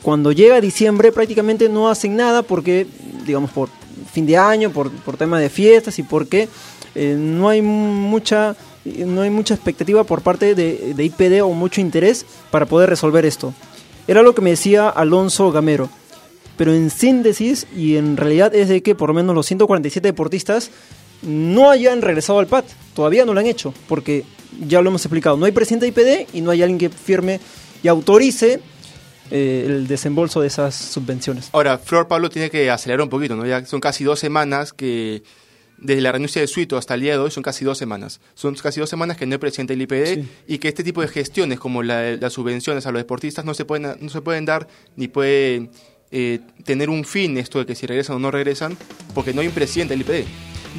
cuando 0.02 0.32
llega 0.32 0.60
diciembre, 0.60 1.12
prácticamente 1.12 1.68
no 1.68 1.88
hacen 1.88 2.16
nada 2.16 2.42
porque, 2.42 2.86
digamos, 3.26 3.50
por 3.50 3.68
fin 4.12 4.26
de 4.26 4.36
año, 4.36 4.70
por, 4.70 4.90
por 4.90 5.16
tema 5.16 5.38
de 5.38 5.50
fiestas 5.50 5.98
y 5.98 6.02
porque 6.02 6.48
eh, 6.94 7.16
no 7.18 7.48
hay 7.48 7.62
mucha 7.62 8.56
no 8.84 9.20
hay 9.20 9.28
mucha 9.28 9.52
expectativa 9.52 10.02
por 10.04 10.22
parte 10.22 10.54
de, 10.54 10.94
de 10.94 11.04
IPD 11.04 11.42
o 11.42 11.50
mucho 11.50 11.82
interés 11.82 12.24
para 12.50 12.64
poder 12.64 12.88
resolver 12.88 13.26
esto. 13.26 13.52
Era 14.06 14.22
lo 14.22 14.34
que 14.34 14.40
me 14.40 14.50
decía 14.50 14.88
Alonso 14.88 15.52
Gamero. 15.52 15.90
Pero 16.56 16.72
en 16.72 16.88
síntesis 16.88 17.66
y 17.76 17.96
en 17.96 18.16
realidad 18.16 18.54
es 18.54 18.68
de 18.68 18.82
que 18.82 18.94
por 18.94 19.10
lo 19.10 19.14
menos 19.14 19.34
los 19.34 19.46
147 19.46 20.08
deportistas 20.08 20.70
no 21.22 21.70
hayan 21.70 22.02
regresado 22.02 22.38
al 22.38 22.46
PAT. 22.46 22.64
Todavía 22.94 23.24
no 23.24 23.34
lo 23.34 23.40
han 23.40 23.46
hecho, 23.46 23.74
porque 23.88 24.24
ya 24.66 24.80
lo 24.82 24.88
hemos 24.90 25.04
explicado. 25.04 25.36
No 25.36 25.46
hay 25.46 25.52
presidente 25.52 25.90
de 25.90 26.24
IPD 26.26 26.34
y 26.36 26.40
no 26.40 26.50
hay 26.50 26.62
alguien 26.62 26.78
que 26.78 26.88
firme 26.90 27.40
y 27.82 27.88
autorice 27.88 28.60
eh, 29.30 29.64
el 29.66 29.86
desembolso 29.86 30.40
de 30.40 30.46
esas 30.48 30.74
subvenciones. 30.74 31.50
Ahora, 31.52 31.78
Flor 31.78 32.08
Pablo 32.08 32.30
tiene 32.30 32.50
que 32.50 32.70
acelerar 32.70 33.02
un 33.02 33.08
poquito, 33.10 33.36
¿no? 33.36 33.46
Ya 33.46 33.64
son 33.66 33.80
casi 33.80 34.02
dos 34.04 34.18
semanas 34.18 34.72
que, 34.72 35.22
desde 35.76 36.00
la 36.00 36.12
renuncia 36.12 36.40
de 36.40 36.48
Suito 36.48 36.76
hasta 36.78 36.94
el 36.94 37.02
día 37.02 37.12
de 37.12 37.18
hoy, 37.18 37.30
son 37.30 37.42
casi 37.42 37.64
dos 37.64 37.76
semanas. 37.78 38.20
Son 38.34 38.54
casi 38.54 38.80
dos 38.80 38.88
semanas 38.88 39.16
que 39.16 39.26
no 39.26 39.34
hay 39.34 39.38
presidente 39.38 39.74
del 39.74 39.82
IPD 39.82 40.14
Sí. 40.14 40.28
y 40.48 40.58
que 40.58 40.68
este 40.68 40.82
tipo 40.82 41.02
de 41.02 41.08
gestiones, 41.08 41.60
como 41.60 41.82
la- 41.82 42.16
las 42.16 42.32
subvenciones 42.32 42.86
a 42.86 42.90
los 42.90 43.00
deportistas, 43.00 43.44
no 43.44 43.52
se 43.54 43.64
pueden, 43.64 43.96
no 44.00 44.08
se 44.08 44.20
pueden 44.22 44.44
dar 44.46 44.66
ni 44.96 45.08
pueden 45.08 45.70
eh, 46.10 46.40
tener 46.64 46.88
un 46.88 47.04
fin 47.04 47.36
esto 47.36 47.58
de 47.58 47.66
que 47.66 47.74
si 47.74 47.86
regresan 47.86 48.16
o 48.16 48.18
no 48.18 48.30
regresan, 48.30 48.78
porque 49.14 49.34
no 49.34 49.42
hay 49.42 49.46
un 49.48 49.52
presidente 49.52 49.92
del 49.94 50.00
IPD. 50.00 50.26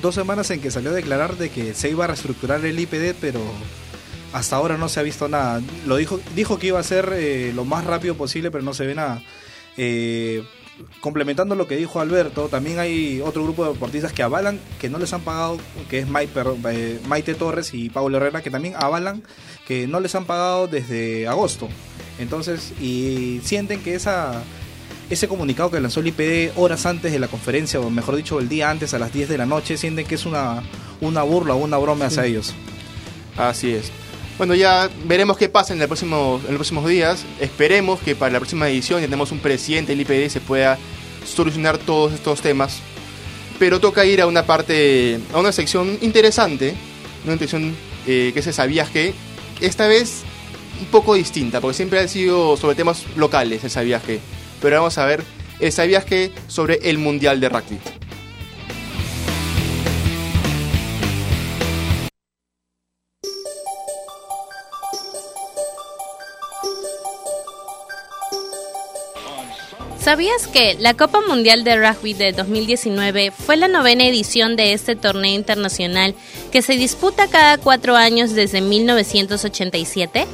Dos 0.02 0.16
semanas 0.16 0.50
en 0.52 0.62
que 0.62 0.72
salió 0.72 0.92
a 0.92 0.94
declarar 0.94 1.38
de 1.38 1.50
que 1.50 1.74
se 1.74 1.90
iba 1.90 2.06
a 2.06 2.08
reestructurar 2.08 2.64
el 2.64 2.80
IPD, 2.80 3.16
pero 3.20 3.42
hasta 4.32 4.56
ahora 4.56 4.78
no 4.78 4.88
se 4.88 5.00
ha 5.00 5.04
visto 5.04 5.28
nada. 5.28 5.62
Lo 5.86 5.98
dijo, 5.98 6.20
dijo 6.36 6.58
que 6.58 6.68
iba 6.68 6.80
a 6.80 6.84
ser 6.84 7.12
eh, 7.14 7.52
lo 7.54 7.66
más 7.66 7.84
rápido 7.86 8.16
posible, 8.16 8.52
pero 8.52 8.64
no 8.64 8.74
se 8.74 8.86
ve 8.86 8.96
nada. 8.96 9.22
Eh, 9.76 10.44
complementando 11.02 11.56
lo 11.56 11.68
que 11.68 11.76
dijo 11.76 12.00
Alberto, 12.00 12.48
también 12.48 12.80
hay 12.80 13.22
otro 13.22 13.44
grupo 13.44 13.66
de 13.66 13.74
deportistas 13.74 14.14
que 14.14 14.24
avalan, 14.24 14.60
que 14.80 14.90
no 14.90 15.00
les 15.00 15.12
han 15.12 15.22
pagado, 15.22 15.58
que 15.90 16.00
es 16.00 16.08
perdón, 16.34 16.62
eh, 16.70 17.00
Maite 17.08 17.36
Torres 17.36 17.74
y 17.74 17.90
Pablo 17.90 18.18
Herrera, 18.18 18.42
que 18.42 18.52
también 18.52 18.76
avalan 18.78 19.24
que 19.68 19.88
no 19.88 20.00
les 20.00 20.16
han 20.16 20.26
pagado 20.26 20.68
desde 20.68 21.28
agosto. 21.28 21.68
Entonces, 22.20 22.74
y 22.80 23.42
sienten 23.44 23.82
que 23.82 23.96
esa 23.96 24.44
ese 25.10 25.28
comunicado 25.28 25.72
que 25.72 25.80
lanzó 25.80 26.02
el 26.02 26.08
IPD 26.08 26.58
horas 26.58 26.86
antes 26.86 27.12
de 27.12 27.20
la 27.20 27.28
conferencia, 27.28 27.80
o 27.80 27.90
mejor 27.90 28.16
dicho, 28.16 28.40
el 28.40 28.48
día 28.48 28.70
antes 28.70 28.94
a 28.94 29.00
las 29.00 29.12
10 29.12 29.30
de 29.30 29.38
la 29.38 29.46
noche, 29.46 29.78
sienten 29.78 30.06
que 30.06 30.16
es 30.16 30.26
una, 30.26 30.62
una 31.02 31.24
burla 31.24 31.56
o 31.56 31.58
una 31.58 31.78
broma 31.78 32.06
hacia 32.06 32.26
ellos. 32.26 32.54
Así 33.38 33.74
es. 33.74 33.92
Bueno, 34.38 34.56
ya 34.56 34.90
veremos 35.06 35.38
qué 35.38 35.50
pasa 35.50 35.74
en, 35.74 35.82
el 35.82 35.88
próximo, 35.88 36.40
en 36.44 36.52
los 36.52 36.60
próximos 36.60 36.88
días. 36.88 37.26
Esperemos 37.40 38.00
que 38.00 38.16
para 38.16 38.32
la 38.32 38.40
próxima 38.40 38.70
edición 38.70 39.02
ya 39.02 39.08
tenemos 39.08 39.32
un 39.32 39.40
presidente 39.40 39.92
del 39.92 40.02
IPD 40.02 40.30
se 40.30 40.40
pueda 40.40 40.78
solucionar 41.26 41.78
todos 41.78 42.14
estos 42.14 42.42
temas. 42.42 42.80
Pero 43.58 43.82
toca 43.82 44.06
ir 44.06 44.22
a 44.22 44.28
una 44.28 44.46
parte, 44.46 45.20
a 45.34 45.40
una 45.40 45.52
sección 45.52 45.98
interesante, 46.02 46.74
una 47.26 47.38
sección 47.38 47.76
eh, 48.08 48.32
que 48.34 48.42
se 48.42 48.54
sabías 48.54 48.90
que, 48.90 49.14
esta 49.60 49.88
vez 49.88 50.22
un 50.80 50.86
poco 50.86 51.16
distinta, 51.16 51.60
porque 51.60 51.76
siempre 51.76 52.00
ha 52.00 52.08
sido 52.08 52.56
sobre 52.56 52.76
temas 52.76 53.06
locales 53.18 53.64
el 53.64 53.70
sabías 53.70 54.04
que. 54.04 54.20
Pero 54.62 54.78
vamos 54.78 54.98
a 54.98 55.06
ver 55.06 55.24
el 55.60 55.72
sabías 55.72 56.06
que 56.06 56.32
sobre 56.48 56.80
el 56.90 56.98
Mundial 56.98 57.40
de 57.40 57.50
Rugby. 57.50 57.80
¿Sabías 70.00 70.48
que 70.48 70.76
la 70.80 70.96
Copa 70.96 71.22
Mundial 71.22 71.64
de 71.64 71.76
Rugby 71.76 72.16
de 72.16 72.32
2019 72.32 73.30
fue 73.30 73.58
la 73.58 73.68
novena 73.68 74.08
edición 74.08 74.56
de 74.56 74.74
este 74.74 74.96
torneo 74.96 75.36
internacional 75.36 76.16
que 76.52 76.64
se 76.64 76.74
disputa 76.74 77.28
cada 77.28 77.60
cuatro 77.60 77.96
años 77.96 78.34
desde 78.34 78.60
1987? 78.60 80.26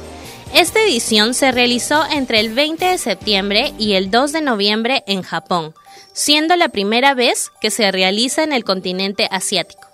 Esta 0.56 0.82
edición 0.82 1.34
se 1.34 1.52
realizó 1.52 2.02
entre 2.10 2.40
el 2.40 2.48
20 2.48 2.82
de 2.82 2.96
septiembre 2.96 3.74
y 3.78 3.92
el 3.92 4.10
2 4.10 4.32
de 4.32 4.40
noviembre 4.40 5.04
en 5.06 5.20
Japón, 5.20 5.74
siendo 6.14 6.56
la 6.56 6.70
primera 6.70 7.12
vez 7.12 7.52
que 7.60 7.70
se 7.70 7.92
realiza 7.92 8.42
en 8.42 8.54
el 8.54 8.64
continente 8.64 9.28
asiático. 9.30 9.86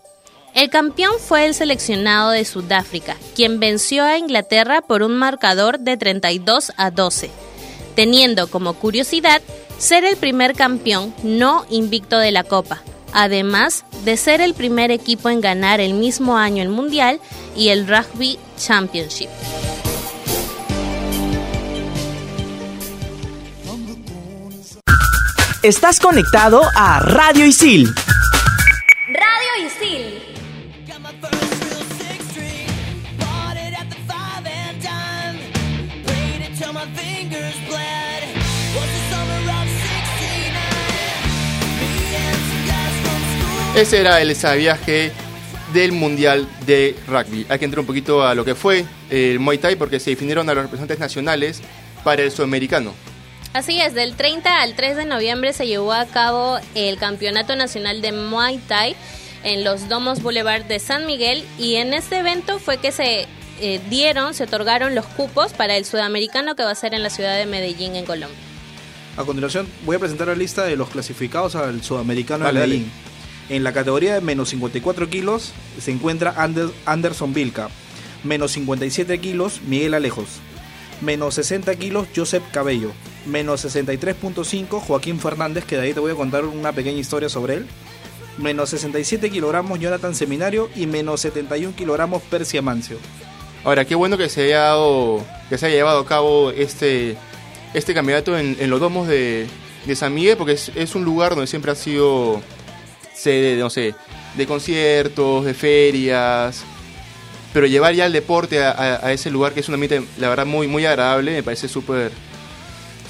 El 0.54 0.70
campeón 0.70 1.14
fue 1.18 1.46
el 1.46 1.54
seleccionado 1.54 2.30
de 2.30 2.44
Sudáfrica, 2.44 3.16
quien 3.34 3.58
venció 3.58 4.04
a 4.04 4.18
Inglaterra 4.18 4.82
por 4.82 5.02
un 5.02 5.16
marcador 5.16 5.80
de 5.80 5.96
32 5.96 6.70
a 6.76 6.92
12, 6.92 7.28
teniendo 7.96 8.48
como 8.48 8.74
curiosidad 8.74 9.42
ser 9.78 10.04
el 10.04 10.16
primer 10.16 10.54
campeón 10.54 11.12
no 11.24 11.66
invicto 11.70 12.20
de 12.20 12.30
la 12.30 12.44
Copa, 12.44 12.84
además 13.12 13.84
de 14.04 14.16
ser 14.16 14.40
el 14.40 14.54
primer 14.54 14.92
equipo 14.92 15.28
en 15.28 15.40
ganar 15.40 15.80
el 15.80 15.94
mismo 15.94 16.36
año 16.38 16.62
el 16.62 16.68
Mundial 16.68 17.18
y 17.56 17.70
el 17.70 17.88
Rugby 17.88 18.38
Championship. 18.56 19.28
Estás 25.62 26.00
conectado 26.00 26.60
a 26.74 26.98
Radio 26.98 27.46
Isil. 27.46 27.86
Radio 29.06 29.64
Isil. 29.64 30.18
Ese 43.76 44.00
era 44.00 44.20
el 44.20 44.34
viaje 44.58 45.12
del 45.72 45.92
Mundial 45.92 46.48
de 46.66 46.96
Rugby. 47.06 47.46
Hay 47.48 47.60
que 47.60 47.64
entrar 47.66 47.78
un 47.78 47.86
poquito 47.86 48.26
a 48.26 48.34
lo 48.34 48.44
que 48.44 48.56
fue 48.56 48.84
el 49.10 49.38
Muay 49.38 49.58
Thai 49.58 49.76
porque 49.76 50.00
se 50.00 50.10
definieron 50.10 50.50
a 50.50 50.54
los 50.54 50.64
representantes 50.64 50.98
nacionales 50.98 51.62
para 52.02 52.22
el 52.22 52.32
sudamericano. 52.32 53.11
Así 53.52 53.78
es, 53.80 53.94
del 53.94 54.14
30 54.16 54.62
al 54.62 54.74
3 54.74 54.96
de 54.96 55.04
noviembre 55.04 55.52
se 55.52 55.66
llevó 55.66 55.92
a 55.92 56.06
cabo 56.06 56.58
el 56.74 56.96
Campeonato 56.96 57.54
Nacional 57.54 58.00
de 58.00 58.12
Muay 58.12 58.58
Thai 58.66 58.96
en 59.44 59.62
los 59.62 59.88
Domos 59.88 60.22
Boulevard 60.22 60.64
de 60.64 60.78
San 60.78 61.04
Miguel 61.06 61.44
y 61.58 61.74
en 61.74 61.92
este 61.92 62.18
evento 62.18 62.58
fue 62.58 62.78
que 62.78 62.92
se 62.92 63.26
eh, 63.60 63.80
dieron, 63.90 64.32
se 64.32 64.44
otorgaron 64.44 64.94
los 64.94 65.04
cupos 65.04 65.52
para 65.52 65.76
el 65.76 65.84
sudamericano 65.84 66.56
que 66.56 66.62
va 66.64 66.70
a 66.70 66.74
ser 66.74 66.94
en 66.94 67.02
la 67.02 67.10
ciudad 67.10 67.36
de 67.36 67.44
Medellín, 67.44 67.94
en 67.94 68.06
Colombia. 68.06 68.38
A 69.18 69.24
continuación 69.24 69.68
voy 69.84 69.96
a 69.96 69.98
presentar 69.98 70.28
la 70.28 70.34
lista 70.34 70.64
de 70.64 70.76
los 70.76 70.88
clasificados 70.88 71.54
al 71.54 71.82
sudamericano 71.82 72.46
de 72.46 72.52
Medellín. 72.52 72.90
En 73.50 73.64
la 73.64 73.74
categoría 73.74 74.14
de 74.14 74.22
menos 74.22 74.48
54 74.48 75.10
kilos 75.10 75.52
se 75.78 75.90
encuentra 75.90 76.34
Ander- 76.36 76.72
Anderson 76.86 77.34
Vilca. 77.34 77.68
Menos 78.24 78.52
57 78.52 79.18
kilos 79.18 79.60
Miguel 79.66 79.92
Alejos. 79.92 80.28
Menos 81.02 81.34
60 81.34 81.74
kilos 81.76 82.06
Josep 82.16 82.42
Cabello. 82.52 82.92
Menos 83.26 83.64
63.5 83.64 84.80
Joaquín 84.80 85.20
Fernández, 85.20 85.64
que 85.64 85.76
de 85.76 85.82
ahí 85.82 85.94
te 85.94 86.00
voy 86.00 86.12
a 86.12 86.16
contar 86.16 86.44
una 86.44 86.72
pequeña 86.72 86.98
historia 86.98 87.28
sobre 87.28 87.54
él. 87.54 87.66
Menos 88.38 88.70
67 88.70 89.30
kilogramos 89.30 89.78
Jonathan 89.78 90.14
Seminario 90.14 90.70
y 90.74 90.86
menos 90.86 91.20
71 91.20 91.74
kilogramos 91.76 92.22
Persia 92.22 92.62
Mancio. 92.62 92.96
Ahora, 93.62 93.84
qué 93.84 93.94
bueno 93.94 94.18
que 94.18 94.28
se 94.28 94.44
haya, 94.46 94.60
dado- 94.60 95.24
que 95.48 95.58
se 95.58 95.66
haya 95.66 95.76
llevado 95.76 96.00
a 96.00 96.06
cabo 96.06 96.50
este, 96.50 97.16
este 97.74 97.94
campeonato 97.94 98.36
en, 98.36 98.70
los 98.70 98.80
domos 98.80 99.06
de, 99.06 99.46
San 99.94 100.14
Miguel, 100.14 100.36
porque 100.36 100.52
es, 100.52 100.94
un 100.94 101.04
lugar 101.04 101.30
donde 101.30 101.46
siempre 101.46 101.70
ha 101.70 101.76
sido 101.76 102.40
sede, 103.14 103.54
de, 103.54 103.60
no 103.60 103.70
sé, 103.70 103.94
de 104.36 104.46
conciertos, 104.46 105.44
de 105.44 105.54
ferias, 105.54 106.64
pero 107.52 107.66
llevar 107.66 107.94
ya 107.94 108.06
el 108.06 108.12
deporte 108.12 108.60
a 108.64 109.12
ese 109.12 109.30
lugar 109.30 109.52
que 109.52 109.60
es 109.60 109.68
un 109.68 109.74
ambiente, 109.74 110.02
la 110.18 110.28
verdad, 110.28 110.46
muy, 110.46 110.66
muy 110.66 110.86
agradable, 110.86 111.32
me 111.32 111.42
parece 111.42 111.68
súper 111.68 112.10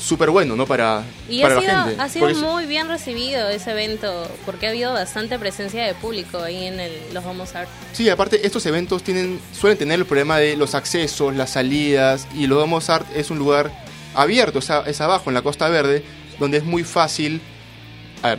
súper 0.02 0.30
bueno, 0.30 0.56
¿no? 0.56 0.66
Para, 0.66 1.04
Y 1.28 1.42
para 1.42 1.54
ha 1.54 1.60
la 1.60 1.60
sido, 1.62 1.84
gente. 1.84 2.02
ha 2.02 2.08
sido 2.08 2.34
muy 2.48 2.66
bien 2.66 2.88
recibido 2.88 3.48
ese 3.48 3.70
evento 3.70 4.26
porque 4.44 4.66
ha 4.66 4.70
habido 4.70 4.92
bastante 4.92 5.38
presencia 5.38 5.84
de 5.84 5.94
público 5.94 6.38
ahí 6.42 6.64
en 6.66 6.80
el, 6.80 6.92
los 7.14 7.24
Homos 7.24 7.54
Art. 7.54 7.68
Sí, 7.92 8.08
aparte 8.08 8.44
estos 8.46 8.66
eventos 8.66 9.02
tienen 9.04 9.38
suelen 9.52 9.78
tener 9.78 9.98
el 10.00 10.04
problema 10.06 10.38
de 10.38 10.56
los 10.56 10.74
accesos, 10.74 11.34
las 11.36 11.50
salidas 11.50 12.26
y 12.34 12.46
los 12.48 12.58
Domos 12.58 12.90
Art 12.90 13.06
es 13.14 13.30
un 13.30 13.38
lugar 13.38 13.70
abierto, 14.14 14.58
es, 14.58 14.70
a- 14.70 14.82
es 14.88 15.00
abajo 15.00 15.30
en 15.30 15.34
la 15.34 15.42
Costa 15.42 15.68
Verde, 15.68 16.02
donde 16.40 16.58
es 16.58 16.64
muy 16.64 16.82
fácil, 16.82 17.40
a 18.22 18.30
ver, 18.30 18.38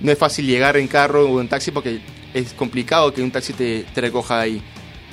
no 0.00 0.12
es 0.12 0.18
fácil 0.18 0.46
llegar 0.46 0.76
en 0.76 0.88
carro 0.88 1.24
o 1.30 1.40
en 1.40 1.48
taxi 1.48 1.70
porque 1.70 2.00
es 2.34 2.52
complicado 2.52 3.14
que 3.14 3.22
un 3.22 3.30
taxi 3.30 3.54
te, 3.54 3.84
te 3.94 4.00
recoja 4.02 4.36
de 4.36 4.42
ahí, 4.42 4.62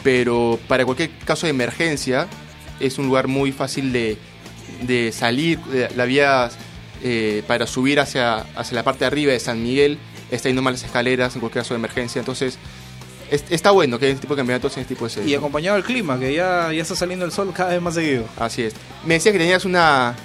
pero 0.03 0.59
para 0.67 0.83
cualquier 0.85 1.09
caso 1.25 1.45
de 1.47 1.51
emergencia 1.51 2.27
es 2.81 2.97
un 2.97 3.07
lugar 3.07 3.27
muy 3.27 3.51
fácil 3.53 3.93
de, 3.93 4.17
de 4.81 5.11
salir, 5.11 5.59
de- 5.65 5.89
la 5.95 6.05
vía 6.05 6.49
eh, 7.03 7.43
para 7.47 7.67
subir 7.67 7.99
hacia, 7.99 8.37
hacia 8.55 8.75
la 8.75 8.83
parte 8.83 8.99
de 9.01 9.05
arriba 9.07 9.31
de 9.33 9.39
San 9.39 9.61
Miguel, 9.61 9.97
está 10.31 10.49
yendo 10.49 10.61
malas 10.61 10.83
escaleras 10.83 11.35
en 11.35 11.39
cualquier 11.41 11.63
caso 11.63 11.73
de 11.73 11.79
emergencia, 11.79 12.19
entonces 12.19 12.57
es- 13.29 13.43
está 13.49 13.71
bueno 13.71 13.99
que 13.99 14.05
hay 14.05 14.11
este 14.11 14.21
tipo 14.21 14.35
de 14.35 14.39
campeonatos 14.39 14.75
en 14.77 14.81
este 14.81 14.95
tipo 14.95 15.05
de 15.05 15.11
sedes. 15.11 15.27
Y 15.27 15.31
¿no? 15.33 15.39
acompañado 15.39 15.75
del 15.75 15.85
clima, 15.85 16.17
que 16.19 16.33
ya, 16.33 16.71
ya 16.73 16.81
está 16.81 16.95
saliendo 16.95 17.25
el 17.25 17.31
sol 17.31 17.51
cada 17.55 17.71
vez 17.71 17.81
más 17.81 17.93
seguido. 17.95 18.25
Así 18.37 18.63
es. 18.63 18.73
Me 19.05 19.15
decías 19.15 19.33
que 19.33 19.39
tenías 19.39 19.65
una, 19.65 20.15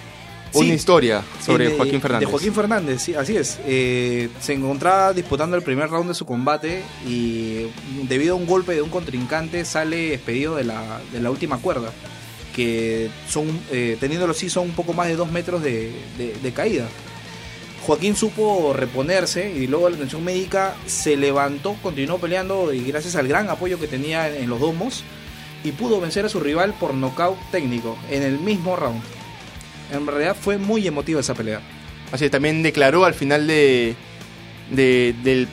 una 0.52 0.66
Sí. 0.66 0.72
historia 0.72 1.22
sobre 1.44 1.70
de- 1.70 1.76
Joaquín 1.76 2.00
Fernández. 2.00 2.26
De 2.28 2.30
Joaquín 2.32 2.54
Fernández, 2.54 3.02
sí, 3.02 3.14
así 3.14 3.36
es. 3.36 3.58
Eh, 3.66 4.28
se 4.40 4.52
encontraba 4.54 5.12
disputando 5.12 5.56
el 5.56 5.62
primer 5.62 5.88
round 5.90 6.08
de 6.08 6.14
su 6.14 6.24
combate 6.26 6.82
y 7.06 7.66
debido 8.08 8.34
a 8.34 8.36
un 8.36 8.46
golpe 8.46 8.74
de 8.74 8.82
un 8.82 8.90
contrincante 8.90 9.64
sale 9.64 10.14
expedido 10.14 10.56
de 10.56 10.64
la, 10.64 11.00
de 11.12 11.20
la 11.20 11.30
última 11.30 11.58
cuerda, 11.58 11.92
que 12.54 13.10
son, 13.28 13.46
eh, 13.70 13.96
teniéndolo 14.00 14.32
así, 14.32 14.50
son 14.50 14.66
un 14.66 14.74
poco 14.74 14.92
más 14.92 15.08
de 15.08 15.16
dos 15.16 15.30
metros 15.30 15.62
de, 15.62 15.92
caída. 16.54 16.88
Joaquín 17.82 18.14
supo 18.14 18.72
reponerse 18.74 19.50
y 19.50 19.66
luego 19.66 19.88
la 19.88 19.96
atención 19.96 20.22
médica 20.22 20.76
se 20.86 21.16
levantó, 21.16 21.76
continuó 21.82 22.18
peleando 22.18 22.72
y 22.72 22.84
gracias 22.84 23.16
al 23.16 23.26
gran 23.26 23.48
apoyo 23.48 23.80
que 23.80 23.86
tenía 23.86 24.28
en, 24.28 24.50
los 24.50 24.60
domos 24.60 25.02
y 25.64 25.72
pudo 25.72 26.00
vencer 26.00 26.24
a 26.24 26.28
su 26.28 26.40
rival 26.40 26.74
por 26.78 26.92
nocaut 26.94 27.38
técnico 27.50 27.98
en 28.10 28.22
el 28.22 28.38
mismo 28.38 28.76
round. 28.76 29.02
En 29.92 30.06
realidad 30.06 30.36
fue 30.38 30.58
muy 30.58 30.86
emotiva 30.86 31.20
esa 31.20 31.34
pelea. 31.34 31.60
Así 32.12 32.26
es, 32.26 32.30
también 32.30 32.62
declaró 32.62 33.04
al 33.04 33.14
final 33.14 33.46
de, 33.46 33.94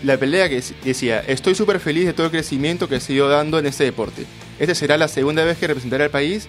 la 0.04 0.18
pelea 0.18 0.50
que 0.50 0.62
decía, 0.84 1.20
estoy 1.20 1.56
súper 1.56 1.80
feliz 1.80 2.06
de 2.06 2.14
todo 2.14 2.26
el 2.28 2.32
crecimiento 2.32 2.90
que 2.90 3.00
se 3.00 3.14
ido 3.14 3.30
dando 3.30 3.58
en 3.58 3.68
este 3.68 3.84
deporte. 3.84 4.26
Esta 4.60 4.74
será 4.76 4.98
la 4.98 5.08
segunda 5.08 5.44
vez 5.46 5.58
que 5.58 5.68
representaré 5.68 6.06
al 6.06 6.10
país. 6.10 6.48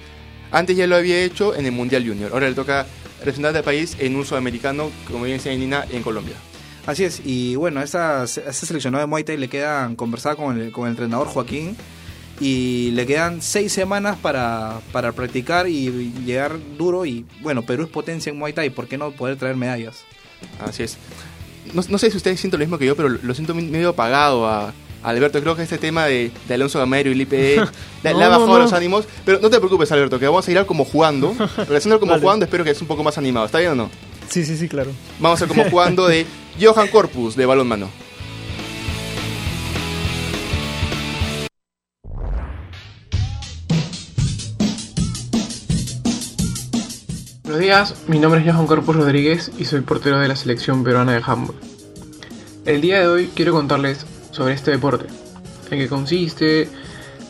Antes 0.50 0.76
ya 0.76 0.86
lo 0.86 0.96
había 0.96 1.20
hecho 1.22 1.54
en 1.54 1.66
el 1.66 1.72
Mundial 1.72 2.06
Junior. 2.06 2.32
Ahora 2.32 2.48
le 2.48 2.54
toca 2.54 2.86
representar 3.18 3.56
al 3.56 3.64
país 3.64 3.96
en 3.98 4.16
un 4.16 4.24
sudamericano, 4.24 4.90
como 5.10 5.24
bien 5.24 5.38
decía 5.38 5.54
Nina, 5.54 5.84
en 5.90 6.02
Colombia. 6.02 6.36
Así 6.86 7.04
es, 7.04 7.20
y 7.22 7.54
bueno, 7.56 7.80
a 7.80 7.84
esta, 7.84 8.22
a 8.22 8.24
este 8.24 8.64
seleccionado 8.64 9.02
de 9.02 9.06
Muay 9.06 9.22
Thai 9.22 9.36
le 9.36 9.48
quedan 9.48 9.94
conversar 9.94 10.36
con 10.36 10.58
el, 10.58 10.72
con 10.72 10.84
el 10.84 10.92
entrenador 10.92 11.26
Joaquín 11.26 11.76
y 12.40 12.92
le 12.92 13.04
quedan 13.04 13.42
seis 13.42 13.72
semanas 13.72 14.16
para, 14.16 14.80
para 14.90 15.12
practicar 15.12 15.68
y 15.68 16.12
llegar 16.24 16.56
duro 16.78 17.04
y 17.04 17.26
bueno, 17.42 17.62
Perú 17.62 17.82
es 17.82 17.90
potencia 17.90 18.30
en 18.30 18.38
Muay 18.38 18.54
Thai, 18.54 18.70
¿por 18.70 18.88
qué 18.88 18.96
no 18.96 19.10
poder 19.10 19.36
traer 19.36 19.56
medallas? 19.56 20.04
Así 20.60 20.82
es. 20.82 20.96
No, 21.74 21.82
no 21.90 21.98
sé 21.98 22.10
si 22.10 22.16
ustedes 22.16 22.40
sienten 22.40 22.58
lo 22.58 22.64
mismo 22.64 22.78
que 22.78 22.86
yo, 22.86 22.96
pero 22.96 23.10
lo 23.10 23.34
siento 23.34 23.54
medio 23.54 23.90
apagado 23.90 24.48
a 24.48 24.72
Alberto. 25.02 25.40
Creo 25.40 25.56
que 25.56 25.62
este 25.62 25.78
tema 25.78 26.06
de, 26.06 26.30
de 26.46 26.54
Alonso 26.54 26.78
Gamero 26.78 27.10
y 27.10 27.12
el 27.12 27.20
IPE 27.22 27.56
le, 28.02 28.12
No, 28.12 28.58
los 28.58 28.72
ánimos. 28.72 29.06
Pero 29.24 29.40
no 29.40 29.50
te 29.50 29.58
preocupes, 29.58 29.90
Alberto, 29.92 30.18
que 30.18 30.26
vamos 30.26 30.46
a 30.46 30.50
ir 30.50 30.58
al 30.58 30.66
como 30.66 30.84
jugando. 30.84 31.34
Pero 31.56 31.76
haciendo 31.76 32.00
como 32.00 32.18
jugando, 32.18 32.44
espero 32.44 32.64
que 32.64 32.70
es 32.70 32.80
un 32.80 32.88
poco 32.88 33.02
más 33.02 33.18
animado. 33.18 33.46
¿Está 33.46 33.58
bien 33.58 33.72
o 33.72 33.74
no? 33.74 33.90
Sí, 34.28 34.44
sí, 34.44 34.56
sí, 34.56 34.68
claro. 34.68 34.90
Vamos 35.20 35.40
a 35.40 35.44
hacer 35.44 35.56
como 35.56 35.70
jugando 35.70 36.06
de 36.06 36.26
Johan 36.60 36.88
Corpus 36.88 37.36
de 37.36 37.46
balón 37.46 37.68
mano. 37.68 37.88
Buenos 47.44 47.62
días, 47.62 47.94
mi 48.08 48.18
nombre 48.18 48.42
es 48.42 48.46
Johan 48.46 48.66
Corpus 48.66 48.94
Rodríguez 48.94 49.50
y 49.56 49.64
soy 49.64 49.80
portero 49.80 50.18
de 50.18 50.28
la 50.28 50.36
selección 50.36 50.84
peruana 50.84 51.12
de 51.12 51.22
handball. 51.24 51.56
El 52.66 52.82
día 52.82 53.00
de 53.00 53.06
hoy 53.08 53.30
quiero 53.34 53.52
contarles 53.52 54.04
sobre 54.38 54.54
este 54.54 54.70
deporte, 54.70 55.06
en 55.70 55.78
qué 55.80 55.88
consiste, 55.88 56.68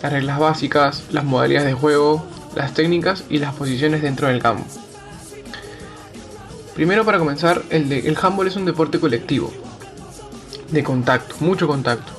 las 0.03 0.13
reglas 0.13 0.39
básicas, 0.39 1.05
las 1.11 1.25
modalidades 1.25 1.67
de 1.67 1.75
juego, 1.75 2.25
las 2.55 2.75
técnicas 2.75 3.25
y 3.31 3.39
las 3.39 3.55
posiciones 3.55 4.03
dentro 4.03 4.29
del 4.29 4.43
campo. 4.43 4.65
Primero 6.75 7.07
para 7.07 7.19
comenzar, 7.19 7.63
el, 7.71 7.91
el 7.91 8.17
handball 8.21 8.47
es 8.47 8.57
un 8.57 8.67
deporte 8.67 9.01
colectivo, 9.01 9.51
de 10.71 10.85
contacto, 10.85 11.35
mucho 11.41 11.67
contacto. 11.67 12.13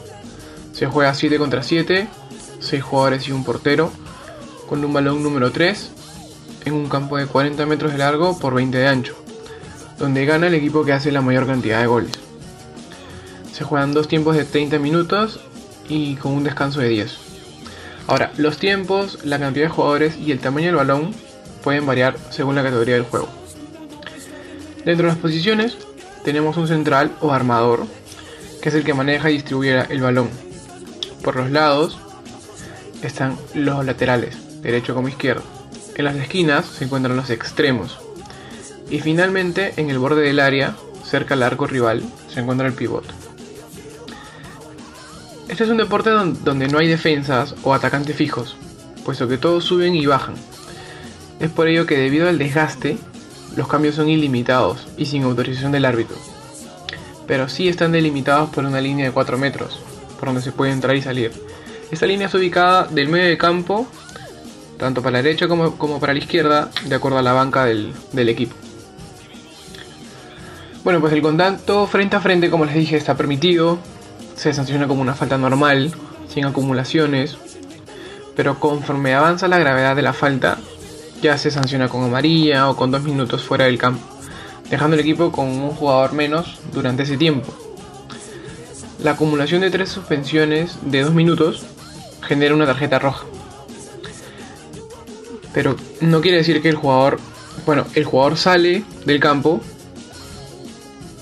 Se 0.73 0.87
juega 0.87 1.13
7 1.13 1.37
contra 1.37 1.61
7, 1.61 2.07
6 2.59 2.83
jugadores 2.83 3.27
y 3.27 3.31
un 3.31 3.43
portero, 3.43 3.91
con 4.67 4.83
un 4.83 4.91
balón 4.91 5.21
número 5.21 5.51
3 5.51 5.91
en 6.65 6.73
un 6.73 6.89
campo 6.89 7.17
de 7.17 7.27
40 7.27 7.63
metros 7.67 7.91
de 7.91 7.99
largo 7.99 8.39
por 8.39 8.55
20 8.55 8.75
de 8.75 8.87
ancho, 8.87 9.15
donde 9.99 10.25
gana 10.25 10.47
el 10.47 10.55
equipo 10.55 10.83
que 10.83 10.93
hace 10.93 11.11
la 11.11 11.21
mayor 11.21 11.45
cantidad 11.45 11.79
de 11.79 11.87
goles. 11.87 12.28
Se 13.59 13.65
juegan 13.65 13.93
dos 13.93 14.07
tiempos 14.07 14.37
de 14.37 14.45
30 14.45 14.79
minutos 14.79 15.41
y 15.89 16.15
con 16.15 16.31
un 16.31 16.45
descanso 16.45 16.79
de 16.79 16.87
10. 16.87 17.17
Ahora, 18.07 18.31
los 18.37 18.57
tiempos, 18.57 19.25
la 19.25 19.37
cantidad 19.37 19.65
de 19.65 19.69
jugadores 19.69 20.15
y 20.15 20.31
el 20.31 20.39
tamaño 20.39 20.67
del 20.67 20.77
balón 20.77 21.13
pueden 21.61 21.85
variar 21.85 22.15
según 22.29 22.55
la 22.55 22.63
categoría 22.63 22.93
del 22.93 23.03
juego. 23.03 23.27
Dentro 24.85 25.07
de 25.07 25.11
las 25.11 25.17
posiciones 25.17 25.77
tenemos 26.23 26.55
un 26.55 26.69
central 26.69 27.11
o 27.19 27.33
armador, 27.33 27.85
que 28.61 28.69
es 28.69 28.75
el 28.75 28.85
que 28.85 28.93
maneja 28.93 29.29
y 29.29 29.33
distribuye 29.33 29.83
el 29.89 29.99
balón. 29.99 30.29
Por 31.21 31.35
los 31.35 31.51
lados 31.51 31.99
están 33.01 33.37
los 33.53 33.83
laterales, 33.83 34.61
derecho 34.61 34.95
como 34.95 35.09
izquierdo. 35.09 35.43
En 35.95 36.05
las 36.05 36.15
esquinas 36.15 36.65
se 36.65 36.85
encuentran 36.85 37.17
los 37.17 37.29
extremos. 37.29 37.99
Y 38.89 38.99
finalmente, 38.99 39.73
en 39.75 39.89
el 39.89 39.99
borde 39.99 40.21
del 40.21 40.39
área, 40.39 40.77
cerca 41.03 41.33
al 41.33 41.43
arco 41.43 41.67
rival, 41.67 42.05
se 42.33 42.39
encuentra 42.39 42.65
el 42.65 42.73
pivot. 42.73 43.18
Este 45.49 45.63
es 45.63 45.69
un 45.69 45.77
deporte 45.77 46.09
don- 46.11 46.43
donde 46.43 46.67
no 46.67 46.77
hay 46.77 46.87
defensas 46.87 47.55
o 47.63 47.73
atacantes 47.73 48.15
fijos, 48.15 48.55
puesto 49.03 49.27
que 49.27 49.37
todos 49.37 49.65
suben 49.65 49.95
y 49.95 50.05
bajan. 50.05 50.35
Es 51.39 51.49
por 51.49 51.67
ello 51.67 51.85
que 51.85 51.97
debido 51.97 52.29
al 52.29 52.37
desgaste, 52.37 52.97
los 53.55 53.67
cambios 53.67 53.95
son 53.95 54.09
ilimitados 54.09 54.87
y 54.97 55.05
sin 55.05 55.23
autorización 55.23 55.71
del 55.71 55.85
árbitro. 55.85 56.15
Pero 57.27 57.49
sí 57.49 57.67
están 57.67 57.91
delimitados 57.91 58.49
por 58.51 58.63
una 58.63 58.79
línea 58.81 59.05
de 59.05 59.11
4 59.11 59.37
metros, 59.37 59.79
por 60.19 60.29
donde 60.29 60.41
se 60.41 60.51
puede 60.51 60.71
entrar 60.71 60.95
y 60.95 61.01
salir. 61.01 61.31
Esta 61.91 62.05
línea 62.05 62.27
es 62.27 62.33
ubicada 62.33 62.85
del 62.85 63.09
medio 63.09 63.27
de 63.27 63.37
campo 63.37 63.87
tanto 64.77 65.01
para 65.01 65.13
la 65.17 65.23
derecha 65.23 65.49
como, 65.49 65.75
como 65.77 65.99
para 65.99 66.13
la 66.13 66.19
izquierda, 66.19 66.69
de 66.85 66.95
acuerdo 66.95 67.17
a 67.17 67.21
la 67.21 67.33
banca 67.33 67.65
del, 67.65 67.91
del 68.13 68.29
equipo. 68.29 68.55
Bueno, 70.85 71.01
pues 71.01 71.11
el 71.11 71.21
contacto 71.21 71.85
frente 71.85 72.15
a 72.15 72.21
frente, 72.21 72.49
como 72.49 72.63
les 72.63 72.75
dije, 72.75 72.95
está 72.95 73.17
permitido, 73.17 73.77
se 74.39 74.53
sanciona 74.53 74.87
como 74.87 75.01
una 75.01 75.15
falta 75.15 75.37
normal, 75.37 75.93
sin 76.29 76.45
acumulaciones, 76.45 77.37
pero 78.37 78.57
conforme 78.57 79.13
avanza 79.13 79.49
la 79.49 79.59
gravedad 79.59 79.97
de 79.97 80.01
la 80.01 80.13
falta, 80.13 80.57
ya 81.21 81.37
se 81.37 81.51
sanciona 81.51 81.89
con 81.89 82.05
amarilla 82.05 82.69
o 82.69 82.77
con 82.77 82.89
dos 82.89 83.03
minutos 83.03 83.43
fuera 83.43 83.65
del 83.65 83.77
campo, 83.77 84.07
dejando 84.69 84.95
el 84.95 85.01
equipo 85.01 85.33
con 85.33 85.49
un 85.49 85.71
jugador 85.71 86.13
menos 86.13 86.59
durante 86.71 87.03
ese 87.03 87.17
tiempo. 87.17 87.53
La 89.03 89.11
acumulación 89.11 89.59
de 89.59 89.71
tres 89.71 89.89
suspensiones 89.89 90.77
de 90.83 91.01
dos 91.01 91.13
minutos 91.13 91.65
genera 92.21 92.55
una 92.55 92.65
tarjeta 92.65 92.97
roja 92.97 93.25
pero 95.53 95.75
no 95.99 96.21
quiere 96.21 96.37
decir 96.37 96.61
que 96.61 96.69
el 96.69 96.75
jugador, 96.75 97.19
bueno, 97.65 97.85
el 97.95 98.05
jugador 98.05 98.37
sale 98.37 98.83
del 99.05 99.19
campo, 99.19 99.59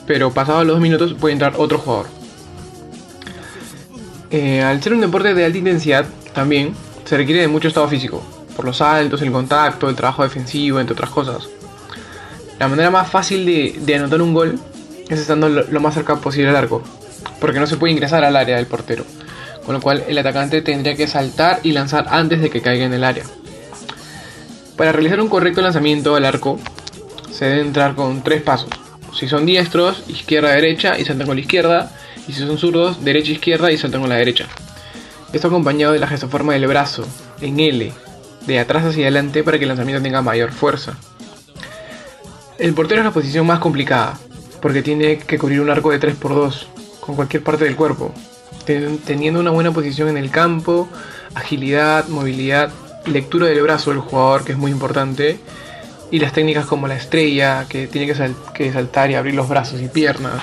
pero 0.06 0.32
pasados 0.32 0.65
los 0.65 0.75
dos 0.75 0.82
minutos 0.82 1.15
puede 1.15 1.34
entrar 1.34 1.53
otro 1.58 1.80
jugador. 1.80 2.16
Eh, 4.29 4.61
al 4.61 4.81
ser 4.81 4.93
un 4.93 5.01
deporte 5.01 5.33
de 5.33 5.45
alta 5.45 5.57
intensidad, 5.57 6.05
también 6.33 6.73
se 7.05 7.15
requiere 7.17 7.41
de 7.41 7.47
mucho 7.47 7.67
estado 7.67 7.87
físico, 7.87 8.21
por 8.55 8.65
los 8.65 8.77
saltos, 8.77 9.21
el 9.21 9.31
contacto, 9.31 9.89
el 9.89 9.95
trabajo 9.95 10.23
defensivo, 10.23 10.79
entre 10.79 10.93
otras 10.93 11.09
cosas. 11.09 11.47
La 12.59 12.67
manera 12.67 12.89
más 12.89 13.09
fácil 13.09 13.45
de, 13.45 13.95
anotar 13.95 14.21
un 14.21 14.33
gol 14.33 14.59
es 15.07 15.19
estando 15.19 15.47
lo, 15.47 15.63
lo 15.63 15.79
más 15.79 15.93
cerca 15.93 16.17
posible 16.17 16.49
al 16.49 16.55
arco, 16.55 16.83
porque 17.39 17.59
no 17.59 17.67
se 17.67 17.77
puede 17.77 17.93
ingresar 17.93 18.23
al 18.23 18.35
área 18.35 18.57
del 18.57 18.65
portero, 18.65 19.05
con 19.65 19.75
lo 19.75 19.81
cual 19.81 20.03
el 20.07 20.17
atacante 20.17 20.61
tendría 20.61 20.95
que 20.95 21.07
saltar 21.07 21.59
y 21.63 21.71
lanzar 21.71 22.07
antes 22.09 22.41
de 22.41 22.49
que 22.49 22.61
caiga 22.61 22.85
en 22.85 22.93
el 22.93 23.03
área. 23.03 23.23
Para 24.75 24.91
realizar 24.91 25.19
un 25.21 25.29
correcto 25.29 25.61
lanzamiento 25.61 26.15
al 26.15 26.25
arco, 26.25 26.59
se 27.31 27.45
debe 27.45 27.61
entrar 27.61 27.95
con 27.95 28.23
tres 28.23 28.41
pasos. 28.41 28.69
Si 29.17 29.27
son 29.27 29.45
diestros, 29.45 30.03
izquierda-derecha 30.07 30.99
y 30.99 31.05
saltan 31.05 31.25
con 31.25 31.37
la 31.37 31.41
izquierda. 31.41 31.91
Y 32.27 32.33
si 32.33 32.39
son 32.45 32.57
zurdos, 32.57 33.03
derecha-izquierda 33.03 33.71
y 33.71 33.77
saltan 33.77 34.01
con 34.01 34.09
la 34.09 34.15
derecha. 34.15 34.47
Esto 35.33 35.47
acompañado 35.47 35.93
de 35.93 35.99
la 35.99 36.07
gestoforma 36.07 36.53
del 36.53 36.67
brazo, 36.67 37.05
en 37.41 37.59
L, 37.59 37.91
de 38.45 38.59
atrás 38.59 38.85
hacia 38.85 39.03
adelante 39.03 39.43
para 39.43 39.57
que 39.57 39.63
el 39.65 39.69
lanzamiento 39.69 40.01
tenga 40.03 40.21
mayor 40.21 40.51
fuerza. 40.51 40.97
El 42.57 42.73
portero 42.73 43.01
es 43.01 43.05
la 43.05 43.11
posición 43.11 43.45
más 43.45 43.59
complicada, 43.59 44.17
porque 44.61 44.81
tiene 44.81 45.19
que 45.19 45.37
cubrir 45.37 45.61
un 45.61 45.69
arco 45.69 45.91
de 45.91 45.99
3x2, 45.99 46.65
con 46.99 47.15
cualquier 47.15 47.43
parte 47.43 47.65
del 47.65 47.75
cuerpo, 47.75 48.13
ten- 48.65 48.97
teniendo 48.99 49.39
una 49.39 49.51
buena 49.51 49.71
posición 49.71 50.09
en 50.09 50.17
el 50.17 50.29
campo, 50.31 50.89
agilidad, 51.35 52.07
movilidad, 52.07 52.71
lectura 53.05 53.47
del 53.47 53.61
brazo 53.61 53.91
del 53.91 53.99
jugador, 53.99 54.43
que 54.43 54.53
es 54.53 54.57
muy 54.57 54.71
importante, 54.71 55.39
y 56.09 56.19
las 56.19 56.33
técnicas 56.33 56.65
como 56.65 56.87
la 56.87 56.95
estrella, 56.95 57.65
que 57.69 57.87
tiene 57.87 58.11
que 58.53 58.71
saltar 58.73 59.11
y 59.11 59.15
abrir 59.15 59.35
los 59.35 59.47
brazos 59.47 59.81
y 59.81 59.87
piernas. 59.87 60.41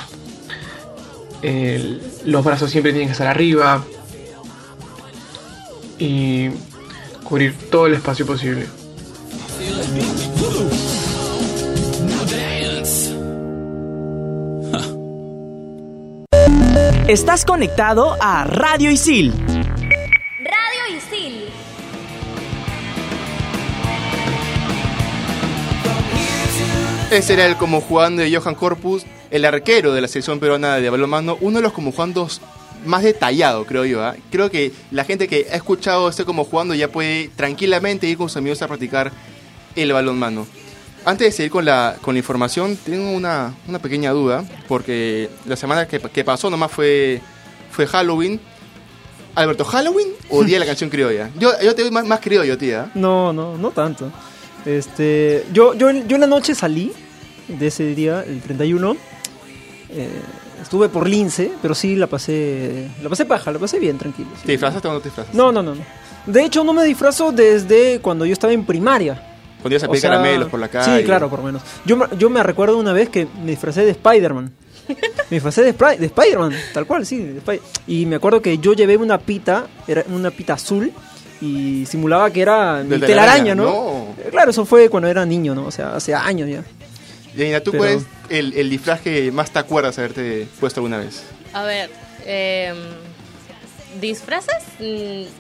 El- 1.45 2.01
los 2.25 2.43
brazos 2.43 2.71
siempre 2.71 2.93
tienen 2.93 3.09
que 3.09 3.13
estar 3.13 3.27
arriba. 3.27 3.85
Y 5.99 6.49
cubrir 7.23 7.55
todo 7.71 7.87
el 7.87 7.95
espacio 7.95 8.27
posible. 8.27 8.67
Estás 17.09 17.45
conectado 17.45 18.17
a 18.21 18.45
Radio 18.45 18.91
Isil. 18.91 19.33
Radio 20.39 20.97
Isil. 20.97 21.45
Ese 27.11 27.35
era 27.35 27.47
el 27.47 27.57
como 27.57 27.81
jugando 27.81 28.23
de 28.23 28.35
Johan 28.35 28.55
Corpus, 28.55 29.05
el 29.35 29.45
arquero 29.45 29.93
de 29.93 30.01
la 30.01 30.07
selección 30.07 30.39
peruana 30.39 30.77
de 30.77 30.89
balonmano, 30.89 31.37
uno 31.41 31.57
de 31.57 31.63
los 31.63 31.73
como 31.73 31.91
jugandos 31.91 32.41
más 32.87 33.03
detallado, 33.03 33.67
creo 33.67 33.85
yo. 33.85 34.01
¿ah? 34.01 34.15
Creo 34.31 34.49
que 34.49 34.71
la 34.93 35.05
gente 35.05 35.27
que 35.27 35.49
ha 35.51 35.57
escuchado 35.57 36.09
este 36.09 36.25
como 36.25 36.45
jugando 36.45 36.73
ya 36.73 36.87
puede 36.87 37.31
tranquilamente 37.35 38.07
ir 38.07 38.17
con 38.17 38.29
sus 38.29 38.37
amigos 38.37 38.63
a 38.63 38.69
practicar 38.69 39.11
el 39.75 39.93
balonmano. 39.93 40.47
Antes 41.05 41.27
de 41.27 41.33
seguir 41.33 41.51
con 41.51 41.65
la, 41.65 41.97
con 42.01 42.15
la 42.15 42.21
información, 42.21 42.77
tengo 42.77 43.11
una, 43.11 43.53
una 43.67 43.81
pequeña 43.81 44.13
duda, 44.13 44.45
porque 44.69 45.29
la 45.47 45.57
semana 45.57 45.89
que, 45.89 45.99
que 45.99 46.23
pasó 46.23 46.49
nomás 46.49 46.71
fue, 46.71 47.21
fue 47.73 47.89
Halloween. 47.89 48.41
Alberto, 49.35 49.65
¿Halloween 49.65 50.11
o 50.31 50.45
Día 50.45 50.57
de 50.57 50.61
la 50.61 50.67
Canción 50.71 50.91
Criolla? 50.91 51.31
Yo, 51.41 51.51
yo 51.61 51.75
te 51.75 51.83
doy 51.83 51.91
más, 51.91 52.07
más 52.07 52.21
criollo, 52.21 52.57
tía. 52.57 52.89
No, 52.95 53.33
no, 53.33 53.59
no 53.59 53.73
tanto. 53.73 54.13
Este, 54.65 55.45
yo, 55.53 55.75
yo, 55.75 55.91
yo 55.91 56.15
en 56.15 56.21
la 56.21 56.29
noche 56.29 56.55
salí 56.55 56.93
de 57.49 57.67
ese 57.67 57.97
día, 57.97 58.23
el 58.23 58.41
31. 58.41 58.97
Eh, 59.95 60.09
estuve 60.63 60.89
por 60.89 61.09
Lince, 61.09 61.53
pero 61.63 61.75
sí 61.75 61.97
la 61.97 62.07
pasé, 62.07 62.89
la 63.03 63.09
pasé 63.09 63.25
paja, 63.25 63.53
la 63.53 63.59
pasé 63.59 63.79
bien, 63.79 63.99
tranquilo. 63.99 64.29
sí. 64.37 64.47
¿Te 64.47 64.53
disfrazaste 64.53 64.89
o 64.89 64.93
no 64.93 65.01
te 65.01 65.09
disfrazas? 65.09 65.35
No, 65.35 65.53
no, 65.53 65.63
no, 65.63 65.75
no. 65.75 65.83
De 66.27 66.43
hecho, 66.45 66.65
no 66.65 66.73
me 66.73 66.85
disfrazo 66.85 67.33
desde 67.33 68.01
cuando 68.01 68.25
yo 68.25 68.33
estaba 68.33 68.53
en 68.53 68.65
primaria. 68.65 69.15
Cuando 69.61 69.75
ibas 69.75 69.85
a 69.85 69.89
pedir 69.89 70.01
sea, 70.01 70.11
caramelos 70.11 70.49
por 70.49 70.61
la 70.61 70.69
calle. 70.69 70.99
Sí, 71.01 71.05
claro, 71.05 71.29
por 71.31 71.39
lo 71.41 71.47
menos. 71.47 71.63
Yo, 71.85 71.99
yo 72.19 72.31
me 72.31 72.43
recuerdo 72.43 72.79
una 72.79 72.93
vez 72.93 73.09
que 73.09 73.27
me 73.43 73.51
disfracé 73.51 73.85
de 73.85 73.91
Spider-Man. 73.93 74.53
Me 75.31 75.37
disfracé 75.37 75.63
de, 75.63 75.71
Spider-Man, 75.71 76.53
tal 76.75 76.87
cual, 76.87 77.07
sí. 77.07 77.17
de 77.19 77.61
y 77.87 78.05
me 78.05 78.17
acuerdo 78.17 78.43
que 78.43 78.59
yo 78.59 78.75
llevé 78.75 78.99
una 78.99 79.17
pita, 79.17 79.67
era 79.89 80.05
una 80.13 80.31
pita 80.31 80.53
azul, 80.53 80.93
y 81.41 81.87
simulaba 81.87 82.31
que 82.31 82.43
era 82.43 82.83
mi 82.87 82.99
telaraña, 83.01 83.55
no. 83.55 84.09
Eh, 84.19 84.29
Claro, 84.31 84.51
eso 84.51 84.67
fue 84.67 84.91
cuando 84.91 85.09
era 85.09 85.25
niño, 85.25 85.55
¿no? 85.55 85.65
O 85.67 85.71
sea, 85.71 85.97
hace 85.97 86.15
años 86.15 86.51
ya. 86.51 86.63
Yanina, 87.35 87.61
¿tú 87.61 87.71
Pero- 87.71 87.83
cuál 87.85 87.95
es 87.95 88.07
el, 88.29 88.53
el 88.55 88.71
disfraz 88.71 89.01
que 89.01 89.31
más 89.33 89.51
te 89.51 89.59
acuerdas 89.59 89.99
haberte 89.99 90.47
puesto 90.61 90.81
alguna 90.81 90.99
vez? 90.99 91.25
A 91.53 91.63
ver, 91.65 91.91
eh, 92.27 92.73
¿disfraces? 94.01 94.65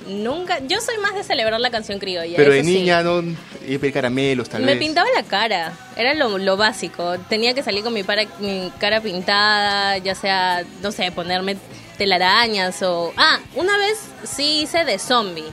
Nunca. 0.07 0.61
Yo 0.67 0.81
soy 0.81 0.99
más 0.99 1.15
de 1.15 1.25
celebrar 1.25 1.61
la 1.61 1.71
canción 1.71 1.99
criolla. 1.99 2.37
Pero 2.37 2.53
de 2.53 2.63
sí. 2.63 2.71
niña, 2.75 3.03
¿no? 3.03 3.23
Y 3.67 3.79
caramelos, 3.91 4.49
tal 4.49 4.63
Me 4.63 4.73
vez. 4.73 4.79
pintaba 4.79 5.09
la 5.15 5.23
cara, 5.25 5.73
era 5.97 6.15
lo, 6.15 6.39
lo 6.39 6.57
básico. 6.57 7.19
Tenía 7.29 7.55
que 7.55 7.63
salir 7.63 7.83
con 7.83 7.93
mi, 7.95 8.03
para- 8.03 8.27
mi 8.41 8.71
cara 8.79 9.01
pintada, 9.01 9.99
ya 9.99 10.15
sea, 10.15 10.65
no 10.83 10.93
sé, 10.93 11.11
ponerme 11.13 11.57
telarañas 11.99 12.83
o... 12.83 13.13
Ah, 13.17 13.39
una 13.55 13.77
vez 13.79 13.99
sí 14.25 14.63
hice 14.63 14.85
de 14.85 14.99
zombie. 14.99 15.45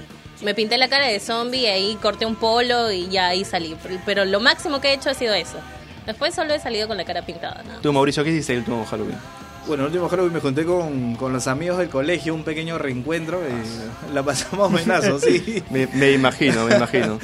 Me 0.42 0.56
pinté 0.56 0.78
la 0.78 0.90
cara 0.90 1.08
de 1.08 1.20
zombie 1.20 1.62
y 1.62 1.68
ahí 1.68 1.96
corté 2.02 2.26
un 2.26 2.36
polo 2.36 2.92
y 2.92 3.08
ya 3.10 3.28
ahí 3.28 3.46
salí. 3.46 3.76
Pero- 3.82 4.02
Pero 4.06 4.26
lo 4.26 4.40
máximo 4.40 4.82
que 4.82 4.90
he 4.90 4.94
hecho 4.94 5.10
ha 5.10 5.14
sido 5.14 5.34
eso. 5.34 5.58
Después 6.06 6.34
solo 6.34 6.54
he 6.54 6.60
salido 6.60 6.88
con 6.88 6.98
la 6.98 7.06
cara 7.06 7.26
pintada, 7.26 7.64
¿no? 7.64 7.80
Tú, 7.82 7.94
Mauricio, 7.94 8.24
¿qué 8.24 8.32
hiciste 8.32 8.54
el 8.54 8.60
último 8.60 8.86
Halloween? 8.86 9.18
Bueno, 9.68 9.84
el 9.84 9.88
último 9.88 10.10
Halloween 10.10 10.34
me 10.34 10.40
junté 10.40 10.66
con, 10.66 11.16
con 11.16 11.32
los 11.34 11.48
amigos 11.48 11.78
del 11.78 11.90
colegio, 11.90 12.34
un 12.34 12.44
pequeño 12.44 12.78
reencuentro. 12.78 13.40
y 13.48 14.14
la 14.14 14.24
pasamos 14.24 14.72
buenazo, 14.72 15.20
sí. 15.20 15.64
Me, 15.70 15.88
me 15.88 16.12
imagino, 16.12 16.66
me 16.66 16.76
imagino. 16.76 17.20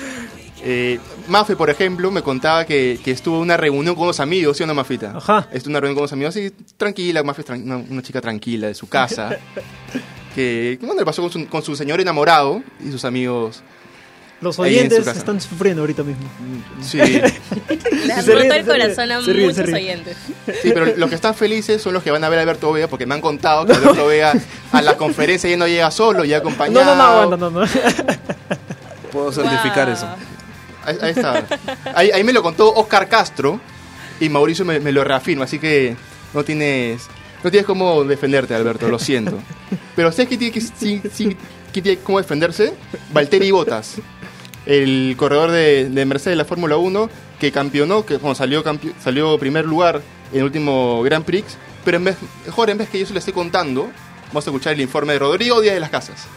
Eh, 0.63 0.99
Mafe, 1.27 1.55
por 1.55 1.69
ejemplo, 1.69 2.11
me 2.11 2.21
contaba 2.21 2.65
que, 2.65 2.99
que 3.03 3.11
estuvo 3.11 3.37
en 3.37 3.43
una 3.43 3.57
reunión 3.57 3.95
con 3.95 4.05
unos 4.05 4.19
amigos, 4.19 4.57
¿sí 4.57 4.63
o 4.63 4.67
no, 4.67 4.73
Mafita? 4.73 5.13
Ajá. 5.17 5.47
Estuvo 5.51 5.69
en 5.69 5.73
una 5.73 5.79
reunión 5.81 5.95
con 5.95 6.01
unos 6.03 6.13
amigos, 6.13 6.35
así, 6.35 6.51
tranquila, 6.77 7.23
Mafe 7.23 7.41
es 7.41 7.49
una, 7.49 7.77
una 7.77 8.01
chica 8.01 8.21
tranquila 8.21 8.67
de 8.67 8.73
su 8.73 8.87
casa. 8.87 9.37
que, 10.35 10.77
bueno, 10.81 10.99
le 10.99 11.05
pasó 11.05 11.21
con 11.23 11.31
su, 11.31 11.47
con 11.47 11.63
su 11.63 11.75
señor 11.75 11.99
enamorado 12.01 12.61
y 12.79 12.91
sus 12.91 13.05
amigos. 13.05 13.63
Los 14.39 14.59
oyentes 14.59 15.07
están 15.07 15.41
sufriendo 15.41 15.81
ahorita 15.81 16.03
mismo. 16.03 16.23
Sí, 16.81 16.97
Le 16.99 17.23
han 18.13 18.23
se 18.23 18.35
roto 18.35 18.53
el 18.53 18.65
corazón 18.65 19.11
a 19.11 19.21
se 19.21 19.33
ríen, 19.33 19.55
se 19.55 19.61
muchos 19.63 19.73
oyentes. 19.75 20.17
sí, 20.61 20.71
pero 20.73 20.95
los 20.95 21.09
que 21.09 21.15
están 21.15 21.33
felices 21.33 21.81
son 21.81 21.93
los 21.93 22.03
que 22.03 22.11
van 22.11 22.23
a 22.23 22.29
ver 22.29 22.37
a 22.37 22.41
Alberto 22.43 22.71
Vega 22.71 22.87
porque 22.87 23.07
me 23.07 23.15
han 23.15 23.21
contado 23.21 23.65
que 23.65 23.73
Alberto 23.73 24.05
Vega 24.05 24.33
a 24.71 24.81
la 24.83 24.95
conferencia 24.95 25.49
ya 25.49 25.57
no 25.57 25.65
llega 25.67 25.89
solo, 25.89 26.23
ya 26.23 26.37
No, 26.37 26.41
acompañado. 26.41 26.85
no, 26.85 26.95
no, 26.95 27.03
aguanta, 27.03 27.37
no, 27.37 27.49
no. 27.49 27.65
Puedo 29.11 29.31
certificar 29.31 29.85
Wow. 29.87 29.93
eso. 29.95 30.07
Ahí, 30.85 30.97
ahí 31.01 31.09
está. 31.11 31.45
Ahí, 31.95 32.11
ahí 32.11 32.23
me 32.23 32.31
lo 32.33 32.43
contó 32.43 32.71
Oscar 32.73 33.09
Castro 33.09 33.59
y 34.19 34.29
Mauricio 34.29 34.65
me, 34.65 34.79
me 34.79 34.91
lo 34.91 35.03
reafirma, 35.03 35.45
así 35.45 35.59
que 35.59 35.95
no 36.33 36.43
tienes 36.43 37.07
no 37.43 37.51
tienes 37.51 37.65
cómo 37.65 38.03
defenderte, 38.03 38.53
Alberto, 38.55 38.87
lo 38.89 38.99
siento. 38.99 39.39
Pero 39.95 40.11
¿sabes 40.11 40.27
quién 40.27 40.39
tiene, 40.39 40.53
que, 40.53 40.61
sí- 40.61 41.01
sí- 41.13 41.37
quién 41.71 41.83
tiene 41.83 41.99
cómo 41.99 42.17
defenderse? 42.19 42.73
Valtteri 43.13 43.51
Bottas, 43.51 43.95
el 44.67 45.15
corredor 45.17 45.49
de, 45.51 45.89
de 45.89 46.05
Mercedes 46.05 46.33
de 46.33 46.35
la 46.35 46.45
Fórmula 46.45 46.77
1, 46.77 47.09
que 47.39 47.51
campeonó, 47.51 48.05
que 48.05 48.19
salió, 48.35 48.63
salió 49.01 49.39
primer 49.39 49.65
lugar 49.65 50.01
en 50.31 50.39
el 50.39 50.43
último 50.43 51.01
Grand 51.03 51.23
Prix, 51.23 51.57
pero 51.85 51.97
en 51.97 52.03
vez, 52.03 52.17
mejor 52.45 52.69
en 52.69 52.77
vez 52.77 52.89
que 52.89 52.99
yo 52.99 53.05
se 53.05 53.13
lo 53.13 53.19
esté 53.19 53.31
contando, 53.31 53.89
vamos 54.27 54.45
a 54.45 54.49
escuchar 54.49 54.73
el 54.73 54.81
informe 54.81 55.13
de 55.13 55.19
Rodrigo 55.19 55.61
Díaz 55.61 55.73
de 55.75 55.79
las 55.79 55.89
Casas. 55.89 56.27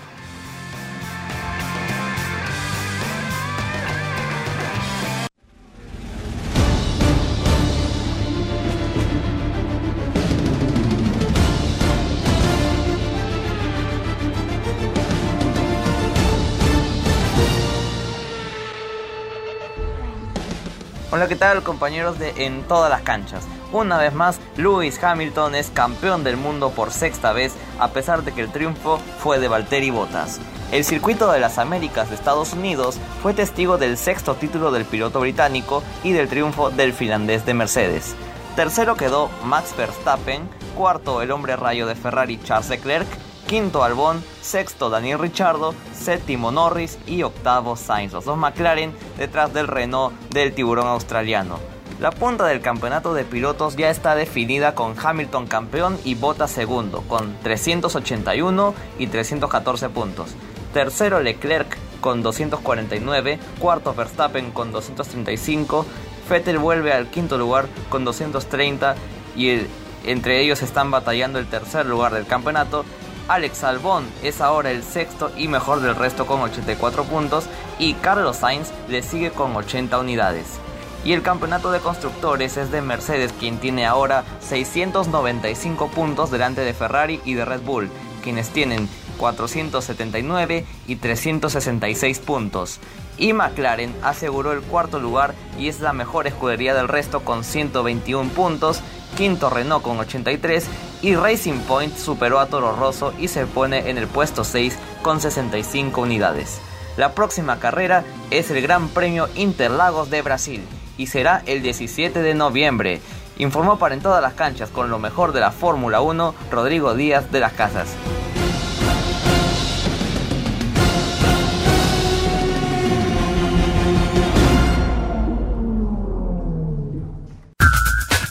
Hola, 21.20 21.28
¿qué 21.28 21.37
tal 21.37 21.62
compañeros 21.62 22.18
de 22.18 22.46
En 22.46 22.62
todas 22.62 22.88
las 22.88 23.02
canchas? 23.02 23.44
Una 23.72 23.98
vez 23.98 24.14
más, 24.14 24.40
Lewis 24.56 24.98
Hamilton 25.04 25.54
es 25.54 25.68
campeón 25.68 26.24
del 26.24 26.38
mundo 26.38 26.70
por 26.70 26.92
sexta 26.92 27.35
vez, 27.35 27.52
a 27.78 27.88
pesar 27.88 28.24
de 28.24 28.33
que 28.33 28.40
el 28.40 28.50
triunfo 28.50 28.98
fue 29.18 29.38
de 29.38 29.46
Valtteri 29.46 29.90
Bottas. 29.90 30.40
El 30.72 30.83
circuito 30.83 31.30
de 31.30 31.38
las 31.38 31.59
Américas 31.59 32.09
de 32.09 32.14
Estados 32.14 32.54
Unidos 32.54 32.96
fue 33.22 33.35
testigo 33.35 33.76
del 33.76 33.98
sexto 33.98 34.35
título 34.35 34.70
del 34.70 34.87
piloto 34.87 35.20
británico 35.20 35.83
y 36.02 36.12
del 36.12 36.26
triunfo 36.26 36.70
del 36.70 36.94
finlandés 36.94 37.44
de 37.44 37.52
Mercedes. 37.52 38.14
Tercero 38.56 38.94
quedó 38.94 39.28
Max 39.44 39.74
Verstappen, 39.76 40.48
cuarto 40.74 41.20
el 41.20 41.33
hombre 41.33 41.54
rayo 41.54 41.87
de 41.87 41.96
Ferrari 41.96 42.40
Charles 42.42 42.70
Leclerc, 42.70 43.06
quinto 43.50 43.82
Albon, 43.82 44.22
sexto 44.40 44.90
Daniel 44.90 45.18
Ricciardo, 45.18 45.74
séptimo 45.92 46.52
Norris 46.52 47.00
y 47.04 47.24
octavo 47.24 47.74
Sainz, 47.74 48.12
los 48.12 48.24
dos 48.24 48.38
McLaren 48.38 48.94
detrás 49.18 49.52
del 49.52 49.66
Renault 49.66 50.14
del 50.30 50.52
tiburón 50.52 50.86
australiano. 50.86 51.58
La 51.98 52.12
punta 52.12 52.46
del 52.46 52.60
campeonato 52.60 53.12
de 53.12 53.24
pilotos 53.24 53.74
ya 53.74 53.90
está 53.90 54.14
definida 54.14 54.76
con 54.76 54.94
Hamilton 54.96 55.48
campeón 55.48 55.98
y 56.04 56.14
Bottas 56.14 56.52
segundo, 56.52 57.02
con 57.08 57.36
381 57.42 58.72
y 59.00 59.08
314 59.08 59.88
puntos. 59.88 60.36
Tercero 60.72 61.18
Leclerc 61.18 61.76
con 62.00 62.22
249, 62.22 63.40
cuarto 63.58 63.92
Verstappen 63.94 64.52
con 64.52 64.70
235, 64.70 65.86
Vettel 66.30 66.58
vuelve 66.58 66.92
al 66.92 67.08
quinto 67.08 67.36
lugar 67.36 67.66
con 67.88 68.04
230 68.04 68.94
y 69.34 69.66
entre 70.04 70.40
ellos 70.40 70.62
están 70.62 70.92
batallando 70.92 71.40
el 71.40 71.48
tercer 71.48 71.86
lugar 71.86 72.14
del 72.14 72.26
campeonato. 72.26 72.84
Alex 73.28 73.64
Albon 73.64 74.04
es 74.22 74.40
ahora 74.40 74.70
el 74.70 74.83
sexto 74.83 75.30
y 75.37 75.48
mejor 75.48 75.80
del 75.80 75.96
resto 75.96 76.26
con 76.26 76.40
84 76.40 77.04
puntos 77.04 77.46
y 77.78 77.94
Carlos 77.94 78.37
Sainz 78.37 78.70
le 78.88 79.02
sigue 79.02 79.30
con 79.30 79.54
80 79.54 79.98
unidades. 79.98 80.59
Y 81.04 81.12
el 81.12 81.22
campeonato 81.22 81.70
de 81.72 81.80
constructores 81.80 82.56
es 82.56 82.70
de 82.70 82.83
Mercedes 82.83 83.33
quien 83.38 83.59
tiene 83.59 83.87
ahora 83.87 84.24
695 84.40 85.88
puntos 85.88 86.30
delante 86.30 86.61
de 86.61 86.74
Ferrari 86.74 87.20
y 87.24 87.35
de 87.35 87.44
Red 87.44 87.62
Bull, 87.62 87.90
quienes 88.22 88.50
tienen 88.50 88.88
479 89.16 90.66
y 90.87 90.96
366 90.96 92.18
puntos. 92.20 92.80
Y 93.20 93.35
McLaren 93.35 93.94
aseguró 94.02 94.52
el 94.52 94.62
cuarto 94.62 94.98
lugar 94.98 95.35
y 95.59 95.68
es 95.68 95.80
la 95.80 95.92
mejor 95.92 96.26
escudería 96.26 96.74
del 96.74 96.88
resto 96.88 97.20
con 97.20 97.44
121 97.44 98.30
puntos, 98.30 98.80
quinto 99.14 99.50
Renault 99.50 99.85
con 99.85 100.00
83 100.00 100.66
y 101.02 101.14
Racing 101.14 101.61
Point 101.68 101.94
superó 101.96 102.40
a 102.40 102.46
Toro 102.46 102.74
Rosso 102.74 103.12
y 103.18 103.28
se 103.28 103.44
pone 103.44 103.90
en 103.90 103.98
el 103.98 104.06
puesto 104.06 104.42
6 104.42 104.78
con 105.02 105.20
65 105.20 106.00
unidades. 106.00 106.62
La 106.96 107.14
próxima 107.14 107.59
carrera 107.59 108.04
es 108.30 108.50
el 108.50 108.62
Gran 108.62 108.88
Premio 108.88 109.28
Interlagos 109.35 110.09
de 110.09 110.22
Brasil 110.22 110.62
y 110.96 111.06
será 111.09 111.42
el 111.44 111.62
17 111.62 112.22
de 112.22 112.35
noviembre. 112.35 113.02
Informó 113.37 113.78
para 113.78 113.94
en 113.94 114.00
todas 114.00 114.22
las 114.22 114.33
canchas 114.33 114.70
con 114.70 114.88
lo 114.88 114.98
mejor 114.98 115.33
de 115.33 115.40
la 115.40 115.50
Fórmula 115.50 116.00
1 116.00 116.35
Rodrigo 116.50 116.94
Díaz 116.94 117.30
de 117.30 117.40
las 117.40 117.52
Casas. 117.52 117.88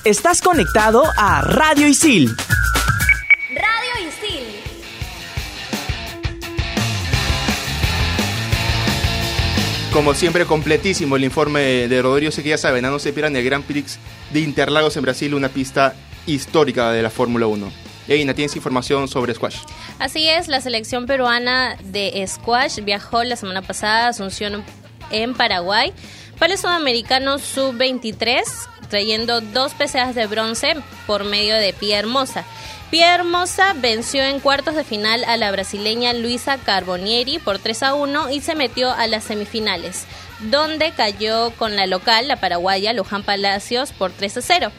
Estás 0.06 0.42
conectado 0.42 1.04
a 1.18 1.42
Radio 1.42 1.86
Isil. 1.86 2.34
Radio 3.50 4.08
Isil. 4.08 4.46
Como 9.92 10.14
siempre, 10.14 10.46
completísimo 10.46 11.18
el 11.18 11.26
informe 11.26 11.90
de 11.90 12.02
Rodrigo. 12.02 12.32
Sé 12.32 12.44
que 12.44 12.50
ya 12.50 12.58
saben, 12.58 12.84
no 12.84 12.98
se 12.98 13.12
pierdan 13.12 13.36
el 13.36 13.44
Grand 13.44 13.66
Prix 13.66 14.00
de 14.32 14.40
Interlagos 14.40 14.96
en 14.96 15.04
Brasil, 15.04 15.34
una 15.34 15.50
pista 15.50 15.94
histórica 16.26 16.92
de 16.92 17.02
la 17.02 17.10
Fórmula 17.10 17.48
1. 17.48 17.70
Eina, 18.08 18.34
¿tienes 18.34 18.56
información 18.56 19.10
sobre 19.10 19.34
squash? 19.34 19.58
Así 20.00 20.30
es, 20.30 20.48
la 20.48 20.62
selección 20.62 21.08
peruana 21.08 21.76
de 21.84 22.26
squash 22.26 22.80
viajó 22.86 23.26
la 23.26 23.36
semana 23.36 23.62
pasada 23.62 24.06
a 24.06 24.10
Asunción 24.10 24.64
en 25.12 25.34
Paraguay 25.34 25.92
para 26.40 26.54
el 26.54 26.60
sudamericano 26.60 27.38
sub-23, 27.38 28.44
trayendo 28.90 29.42
dos 29.42 29.74
PCAs 29.74 30.16
de 30.16 30.28
bronce 30.28 30.76
por 31.08 31.24
medio 31.24 31.56
de 31.56 31.74
Pia 31.74 32.00
Hermosa. 32.00 32.44
Pia 32.92 33.14
Hermosa 33.14 33.74
venció 33.78 34.24
en 34.24 34.40
cuartos 34.40 34.76
de 34.76 34.84
final 34.84 35.24
a 35.26 35.38
la 35.38 35.52
brasileña 35.52 36.12
Luisa 36.14 36.58
Carbonieri 36.58 37.38
por 37.38 37.60
3 37.60 37.84
a 37.84 37.94
1 37.94 38.32
y 38.32 38.42
se 38.42 38.56
metió 38.56 38.92
a 38.92 39.06
las 39.06 39.26
semifinales, 39.26 40.06
donde 40.50 40.92
cayó 40.92 41.52
con 41.52 41.76
la 41.76 41.86
local, 41.86 42.28
la 42.28 42.40
paraguaya 42.40 42.94
Luján 42.94 43.24
Palacios, 43.24 43.94
por 43.94 44.12
3 44.12 44.38
a 44.38 44.42
0. 44.42 44.72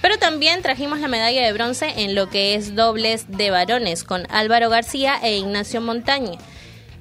Pero 0.00 0.16
también 0.18 0.62
trajimos 0.62 1.00
la 1.00 1.08
medalla 1.08 1.44
de 1.44 1.52
bronce 1.52 1.92
en 1.96 2.14
lo 2.14 2.30
que 2.30 2.54
es 2.54 2.74
dobles 2.74 3.26
de 3.28 3.50
varones 3.50 4.02
con 4.02 4.26
Álvaro 4.30 4.70
García 4.70 5.18
e 5.22 5.36
Ignacio 5.36 5.80
Montaña, 5.80 6.38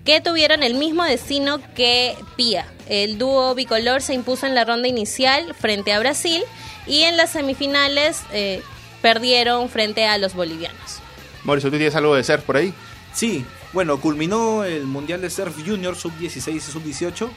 que 0.07 0.21
tuvieron 0.21 0.63
el 0.63 0.75
mismo 0.75 1.03
destino 1.03 1.59
que 1.75 2.15
Pía. 2.37 2.65
El 2.87 3.17
dúo 3.17 3.53
bicolor 3.55 4.01
se 4.01 4.13
impuso 4.13 4.45
en 4.45 4.55
la 4.55 4.63
ronda 4.63 4.87
inicial 4.87 5.53
frente 5.53 5.91
a 5.91 5.99
Brasil 5.99 6.43
y 6.87 7.01
en 7.01 7.17
las 7.17 7.31
semifinales 7.31 8.21
eh, 8.31 8.61
perdieron 9.01 9.67
frente 9.67 10.05
a 10.05 10.17
los 10.17 10.33
bolivianos. 10.33 11.01
Mauricio, 11.43 11.69
¿tú 11.69 11.75
tienes 11.75 11.93
algo 11.93 12.15
de 12.15 12.23
surf 12.23 12.41
por 12.45 12.55
ahí? 12.55 12.73
Sí, 13.13 13.43
Bueno, 13.73 13.99
culminó 13.99 14.63
el 14.63 14.85
Mundial 14.85 15.19
de 15.19 15.29
Surf 15.29 15.57
Junior 15.65 15.93
Sub-16 15.93 16.55
y 16.55 16.59
Sub-18 16.61 17.29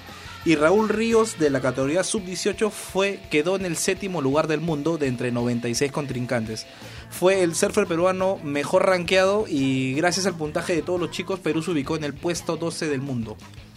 y 0.44 0.54
Raúl 0.54 0.88
Ríos 0.88 1.38
de 1.38 1.50
la 1.50 1.60
categoría 1.60 2.02
Sub-18 2.02 2.70
fue 2.70 3.20
quedó 3.30 3.56
en 3.56 3.66
el 3.66 3.76
séptimo 3.76 4.22
lugar 4.22 4.46
del 4.46 4.60
mundo 4.60 4.96
de 4.96 5.06
entre 5.06 5.32
96 5.32 5.92
contrincantes. 5.92 6.66
Fue 7.10 7.42
el 7.42 7.54
surfer 7.54 7.86
peruano 7.86 8.38
mejor 8.42 8.86
rankeado 8.86 9.44
y 9.48 9.94
gracias 9.94 10.26
al 10.26 10.36
puntaje 10.36 10.74
de 10.74 10.82
todos 10.82 11.00
los 11.00 11.10
chicos 11.10 11.40
Perú 11.40 11.62
se 11.62 11.72
ubicó 11.72 11.96
en 11.96 12.04
el 12.04 12.14
puesto 12.14 12.56
12 12.56 12.88
del 12.88 13.00
mundo. 13.00 13.36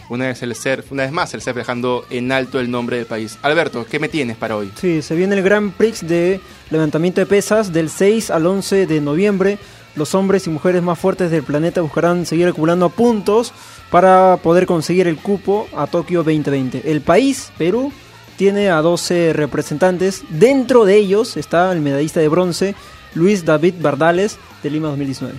Una 0.10 0.28
vez, 0.28 0.44
el 0.44 0.54
surf, 0.54 0.92
una 0.92 1.04
vez 1.04 1.12
más 1.12 1.34
el 1.34 1.42
surf 1.42 1.56
dejando 1.56 2.06
en 2.10 2.32
alto 2.32 2.60
el 2.60 2.70
nombre 2.70 2.98
del 2.98 3.06
país. 3.06 3.38
Alberto, 3.42 3.86
¿qué 3.90 4.00
me 4.00 4.10
tienes 4.10 4.36
para 4.36 4.58
hoy? 4.58 4.72
Sí, 4.76 5.02
se 5.02 5.16
viene 5.16 5.36
el 5.36 5.44
Grand 5.44 5.72
Prix 5.74 6.06
de 6.06 6.42
levantamiento 6.70 7.22
de 7.22 7.26
pesas 7.26 7.72
del 7.72 7.90
6 7.90 8.30
al 8.30 8.46
11 8.46 8.86
de 8.86 9.02
noviembre. 9.02 9.58
Los 9.96 10.16
hombres 10.16 10.48
y 10.48 10.50
mujeres 10.50 10.82
más 10.82 10.98
fuertes 10.98 11.30
del 11.30 11.44
planeta 11.44 11.82
buscarán 11.82 12.26
seguir 12.26 12.48
acumulando 12.48 12.90
puntos 12.90 13.54
para 13.92 14.38
poder 14.38 14.66
conseguir 14.66 15.08
el 15.08 15.18
cupo 15.18 15.68
a 15.76 15.86
Tokio 15.88 16.24
2020. 16.24 16.90
El 16.92 17.02
país, 17.02 17.52
Perú, 17.58 17.92
tiene 18.38 18.70
a 18.72 18.82
12 18.82 19.34
representantes. 19.34 20.24
Dentro 20.30 20.86
de 20.86 20.98
ellos 20.98 21.38
está 21.38 21.72
el 21.72 21.80
medallista 21.82 22.20
de 22.20 22.28
bronce 22.28 22.76
Luis 23.14 23.46
David 23.46 23.76
Bardales 23.80 24.40
de 24.64 24.70
Lima 24.72 24.88
2019. 24.90 25.36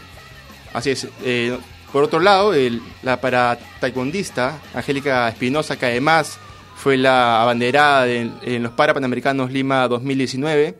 Así 0.72 0.90
es. 0.90 1.08
eh, 1.24 1.56
por 1.92 2.02
otro 2.04 2.18
lado, 2.20 2.52
la 3.04 3.20
para 3.20 3.56
taekwondista 3.80 4.58
Angélica 4.74 5.28
Espinosa, 5.28 5.76
que 5.76 5.86
además 5.86 6.38
fue 6.76 6.96
la 6.96 7.40
abanderada 7.42 8.04
de- 8.04 8.30
en 8.42 8.62
los 8.64 8.72
Parapanamericanos 8.72 9.52
Lima 9.52 9.86
2019, 9.86 10.74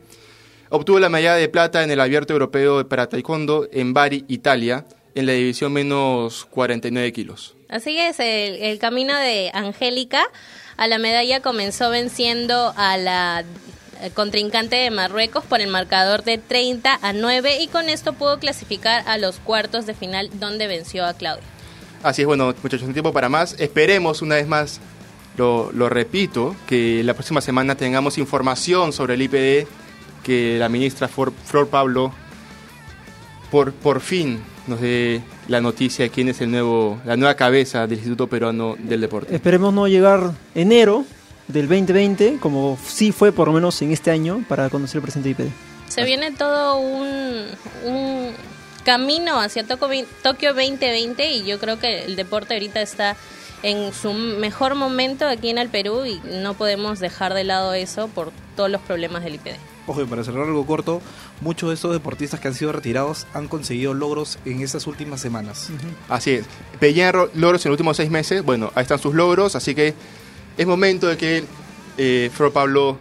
obtuvo 0.69 0.99
la 0.99 1.09
medalla 1.09 1.35
de 1.35 1.49
plata 1.49 1.83
en 1.83 1.91
el 1.91 1.99
Abierto 1.99 2.33
Europeo 2.33 2.87
para 2.87 3.07
Taekwondo 3.07 3.67
en 3.71 3.93
Bari, 3.93 4.25
Italia, 4.27 4.85
en 5.15 5.25
la 5.25 5.33
división 5.33 5.73
menos 5.73 6.45
49 6.45 7.11
kilos. 7.13 7.55
Así 7.69 7.97
es, 7.97 8.19
el, 8.19 8.55
el 8.55 8.79
camino 8.79 9.17
de 9.17 9.51
Angélica 9.53 10.23
a 10.77 10.87
la 10.87 10.99
medalla 10.99 11.41
comenzó 11.41 11.89
venciendo 11.89 12.73
a 12.75 12.97
la 12.97 13.43
eh, 14.01 14.11
contrincante 14.13 14.75
de 14.75 14.91
Marruecos 14.91 15.45
por 15.45 15.61
el 15.61 15.69
marcador 15.69 16.23
de 16.23 16.37
30 16.37 16.99
a 17.01 17.13
9 17.13 17.61
y 17.61 17.67
con 17.67 17.87
esto 17.87 18.13
pudo 18.13 18.39
clasificar 18.39 19.07
a 19.07 19.17
los 19.17 19.37
cuartos 19.39 19.85
de 19.85 19.93
final 19.93 20.29
donde 20.33 20.67
venció 20.67 21.05
a 21.05 21.13
Claudia. 21.13 21.45
Así 22.03 22.21
es, 22.21 22.27
bueno, 22.27 22.53
muchachos, 22.61 22.87
un 22.87 22.93
tiempo 22.93 23.13
para 23.13 23.29
más. 23.29 23.55
Esperemos 23.57 24.21
una 24.21 24.35
vez 24.35 24.47
más, 24.47 24.81
lo, 25.37 25.71
lo 25.71 25.87
repito, 25.87 26.55
que 26.67 27.03
la 27.03 27.13
próxima 27.13 27.39
semana 27.39 27.75
tengamos 27.75 28.17
información 28.17 28.91
sobre 28.91 29.13
el 29.13 29.21
IPD, 29.23 29.67
que 30.25 30.57
la 30.57 30.69
ministra 30.69 31.07
Flor, 31.07 31.31
Flor 31.45 31.67
Pablo 31.67 32.11
por, 33.51 33.71
por 33.73 34.01
fin 34.01 34.41
nos 34.65 34.81
dé 34.81 35.21
la 35.47 35.61
noticia 35.61 36.03
de 36.03 36.09
quién 36.09 36.27
es 36.29 36.41
el 36.41 36.49
nuevo, 36.49 36.99
la 37.05 37.15
nueva 37.15 37.35
cabeza 37.35 37.85
del 37.85 37.99
Instituto 37.99 38.27
Peruano 38.27 38.75
del 38.79 39.01
Deporte. 39.01 39.33
Esperemos 39.35 39.71
no 39.71 39.87
llegar 39.87 40.31
enero 40.55 41.05
del 41.47 41.67
2020, 41.67 42.39
como 42.39 42.77
sí 42.83 43.11
fue 43.11 43.31
por 43.31 43.47
lo 43.47 43.53
menos 43.53 43.79
en 43.83 43.91
este 43.91 44.09
año, 44.09 44.43
para 44.49 44.69
conocer 44.71 44.97
el 44.97 45.03
presente 45.03 45.29
IPD. 45.29 45.49
Se 45.87 46.03
viene 46.03 46.31
todo 46.31 46.79
un, 46.79 47.45
un 47.85 48.31
camino 48.83 49.39
hacia 49.39 49.63
Tokio 49.63 50.53
2020 50.55 51.31
y 51.31 51.45
yo 51.45 51.59
creo 51.59 51.79
que 51.79 52.05
el 52.05 52.15
deporte 52.15 52.55
ahorita 52.55 52.81
está 52.81 53.15
en 53.61 53.93
su 53.93 54.13
mejor 54.13 54.73
momento 54.73 55.27
aquí 55.27 55.51
en 55.51 55.59
el 55.59 55.69
Perú 55.69 56.05
y 56.05 56.19
no 56.41 56.55
podemos 56.55 56.99
dejar 56.99 57.35
de 57.35 57.43
lado 57.43 57.75
eso 57.75 58.07
por 58.07 58.31
todos 58.55 58.71
los 58.71 58.81
problemas 58.81 59.23
del 59.23 59.35
IPD. 59.35 59.74
Ojo, 59.87 60.05
para 60.07 60.23
cerrar 60.23 60.47
algo 60.47 60.65
corto, 60.65 61.01
muchos 61.41 61.69
de 61.69 61.75
estos 61.75 61.93
deportistas 61.93 62.39
que 62.39 62.47
han 62.47 62.55
sido 62.55 62.71
retirados 62.71 63.27
han 63.33 63.47
conseguido 63.47 63.93
logros 63.93 64.39
en 64.45 64.61
estas 64.61 64.87
últimas 64.87 65.21
semanas. 65.21 65.69
Así 66.09 66.31
es. 66.31 66.45
Ro- 67.13 67.29
logros 67.35 67.63
en 67.65 67.69
los 67.69 67.75
últimos 67.75 67.97
seis 67.97 68.09
meses. 68.09 68.43
Bueno, 68.43 68.71
ahí 68.75 68.81
están 68.81 68.97
sus 68.99 69.13
logros, 69.13 69.55
así 69.55 69.75
que 69.75 69.93
es 70.57 70.65
momento 70.67 71.07
de 71.07 71.17
que 71.17 71.43
eh, 71.97 72.31
Flor 72.33 72.51
Pablo 72.51 72.97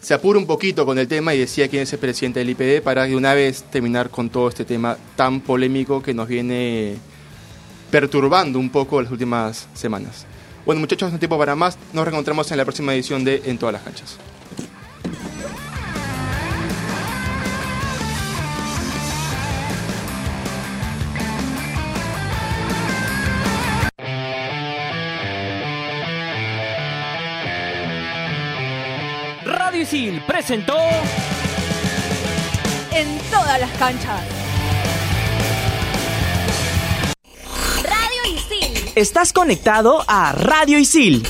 se 0.00 0.14
apure 0.14 0.38
un 0.38 0.46
poquito 0.46 0.86
con 0.86 0.98
el 0.98 1.08
tema 1.08 1.34
y 1.34 1.38
decía 1.40 1.68
quién 1.68 1.82
es 1.82 1.92
el 1.92 1.98
presidente 1.98 2.38
del 2.40 2.50
IPD 2.50 2.82
para 2.82 3.04
de 3.04 3.16
una 3.16 3.34
vez 3.34 3.64
terminar 3.64 4.08
con 4.08 4.30
todo 4.30 4.48
este 4.48 4.64
tema 4.64 4.96
tan 5.16 5.40
polémico 5.40 6.00
que 6.02 6.14
nos 6.14 6.26
viene 6.28 6.96
perturbando 7.90 8.58
un 8.58 8.70
poco 8.70 9.02
las 9.02 9.10
últimas 9.10 9.66
semanas. 9.74 10.26
Bueno, 10.64 10.80
muchachos, 10.80 11.12
no 11.12 11.18
tiempo 11.18 11.38
para 11.38 11.56
más. 11.56 11.76
Nos 11.92 12.04
reencontramos 12.04 12.50
en 12.50 12.58
la 12.58 12.64
próxima 12.64 12.94
edición 12.94 13.24
de 13.24 13.42
En 13.46 13.58
todas 13.58 13.72
las 13.72 13.82
canchas. 13.82 14.16
Presentó 30.24 30.78
En 32.92 33.18
todas 33.28 33.58
las 33.58 33.70
canchas. 33.72 34.20
Radio 37.82 38.32
Isil. 38.36 38.92
Estás 38.94 39.32
conectado 39.32 40.04
a 40.06 40.30
Radio 40.30 40.78
Isil. 40.78 41.26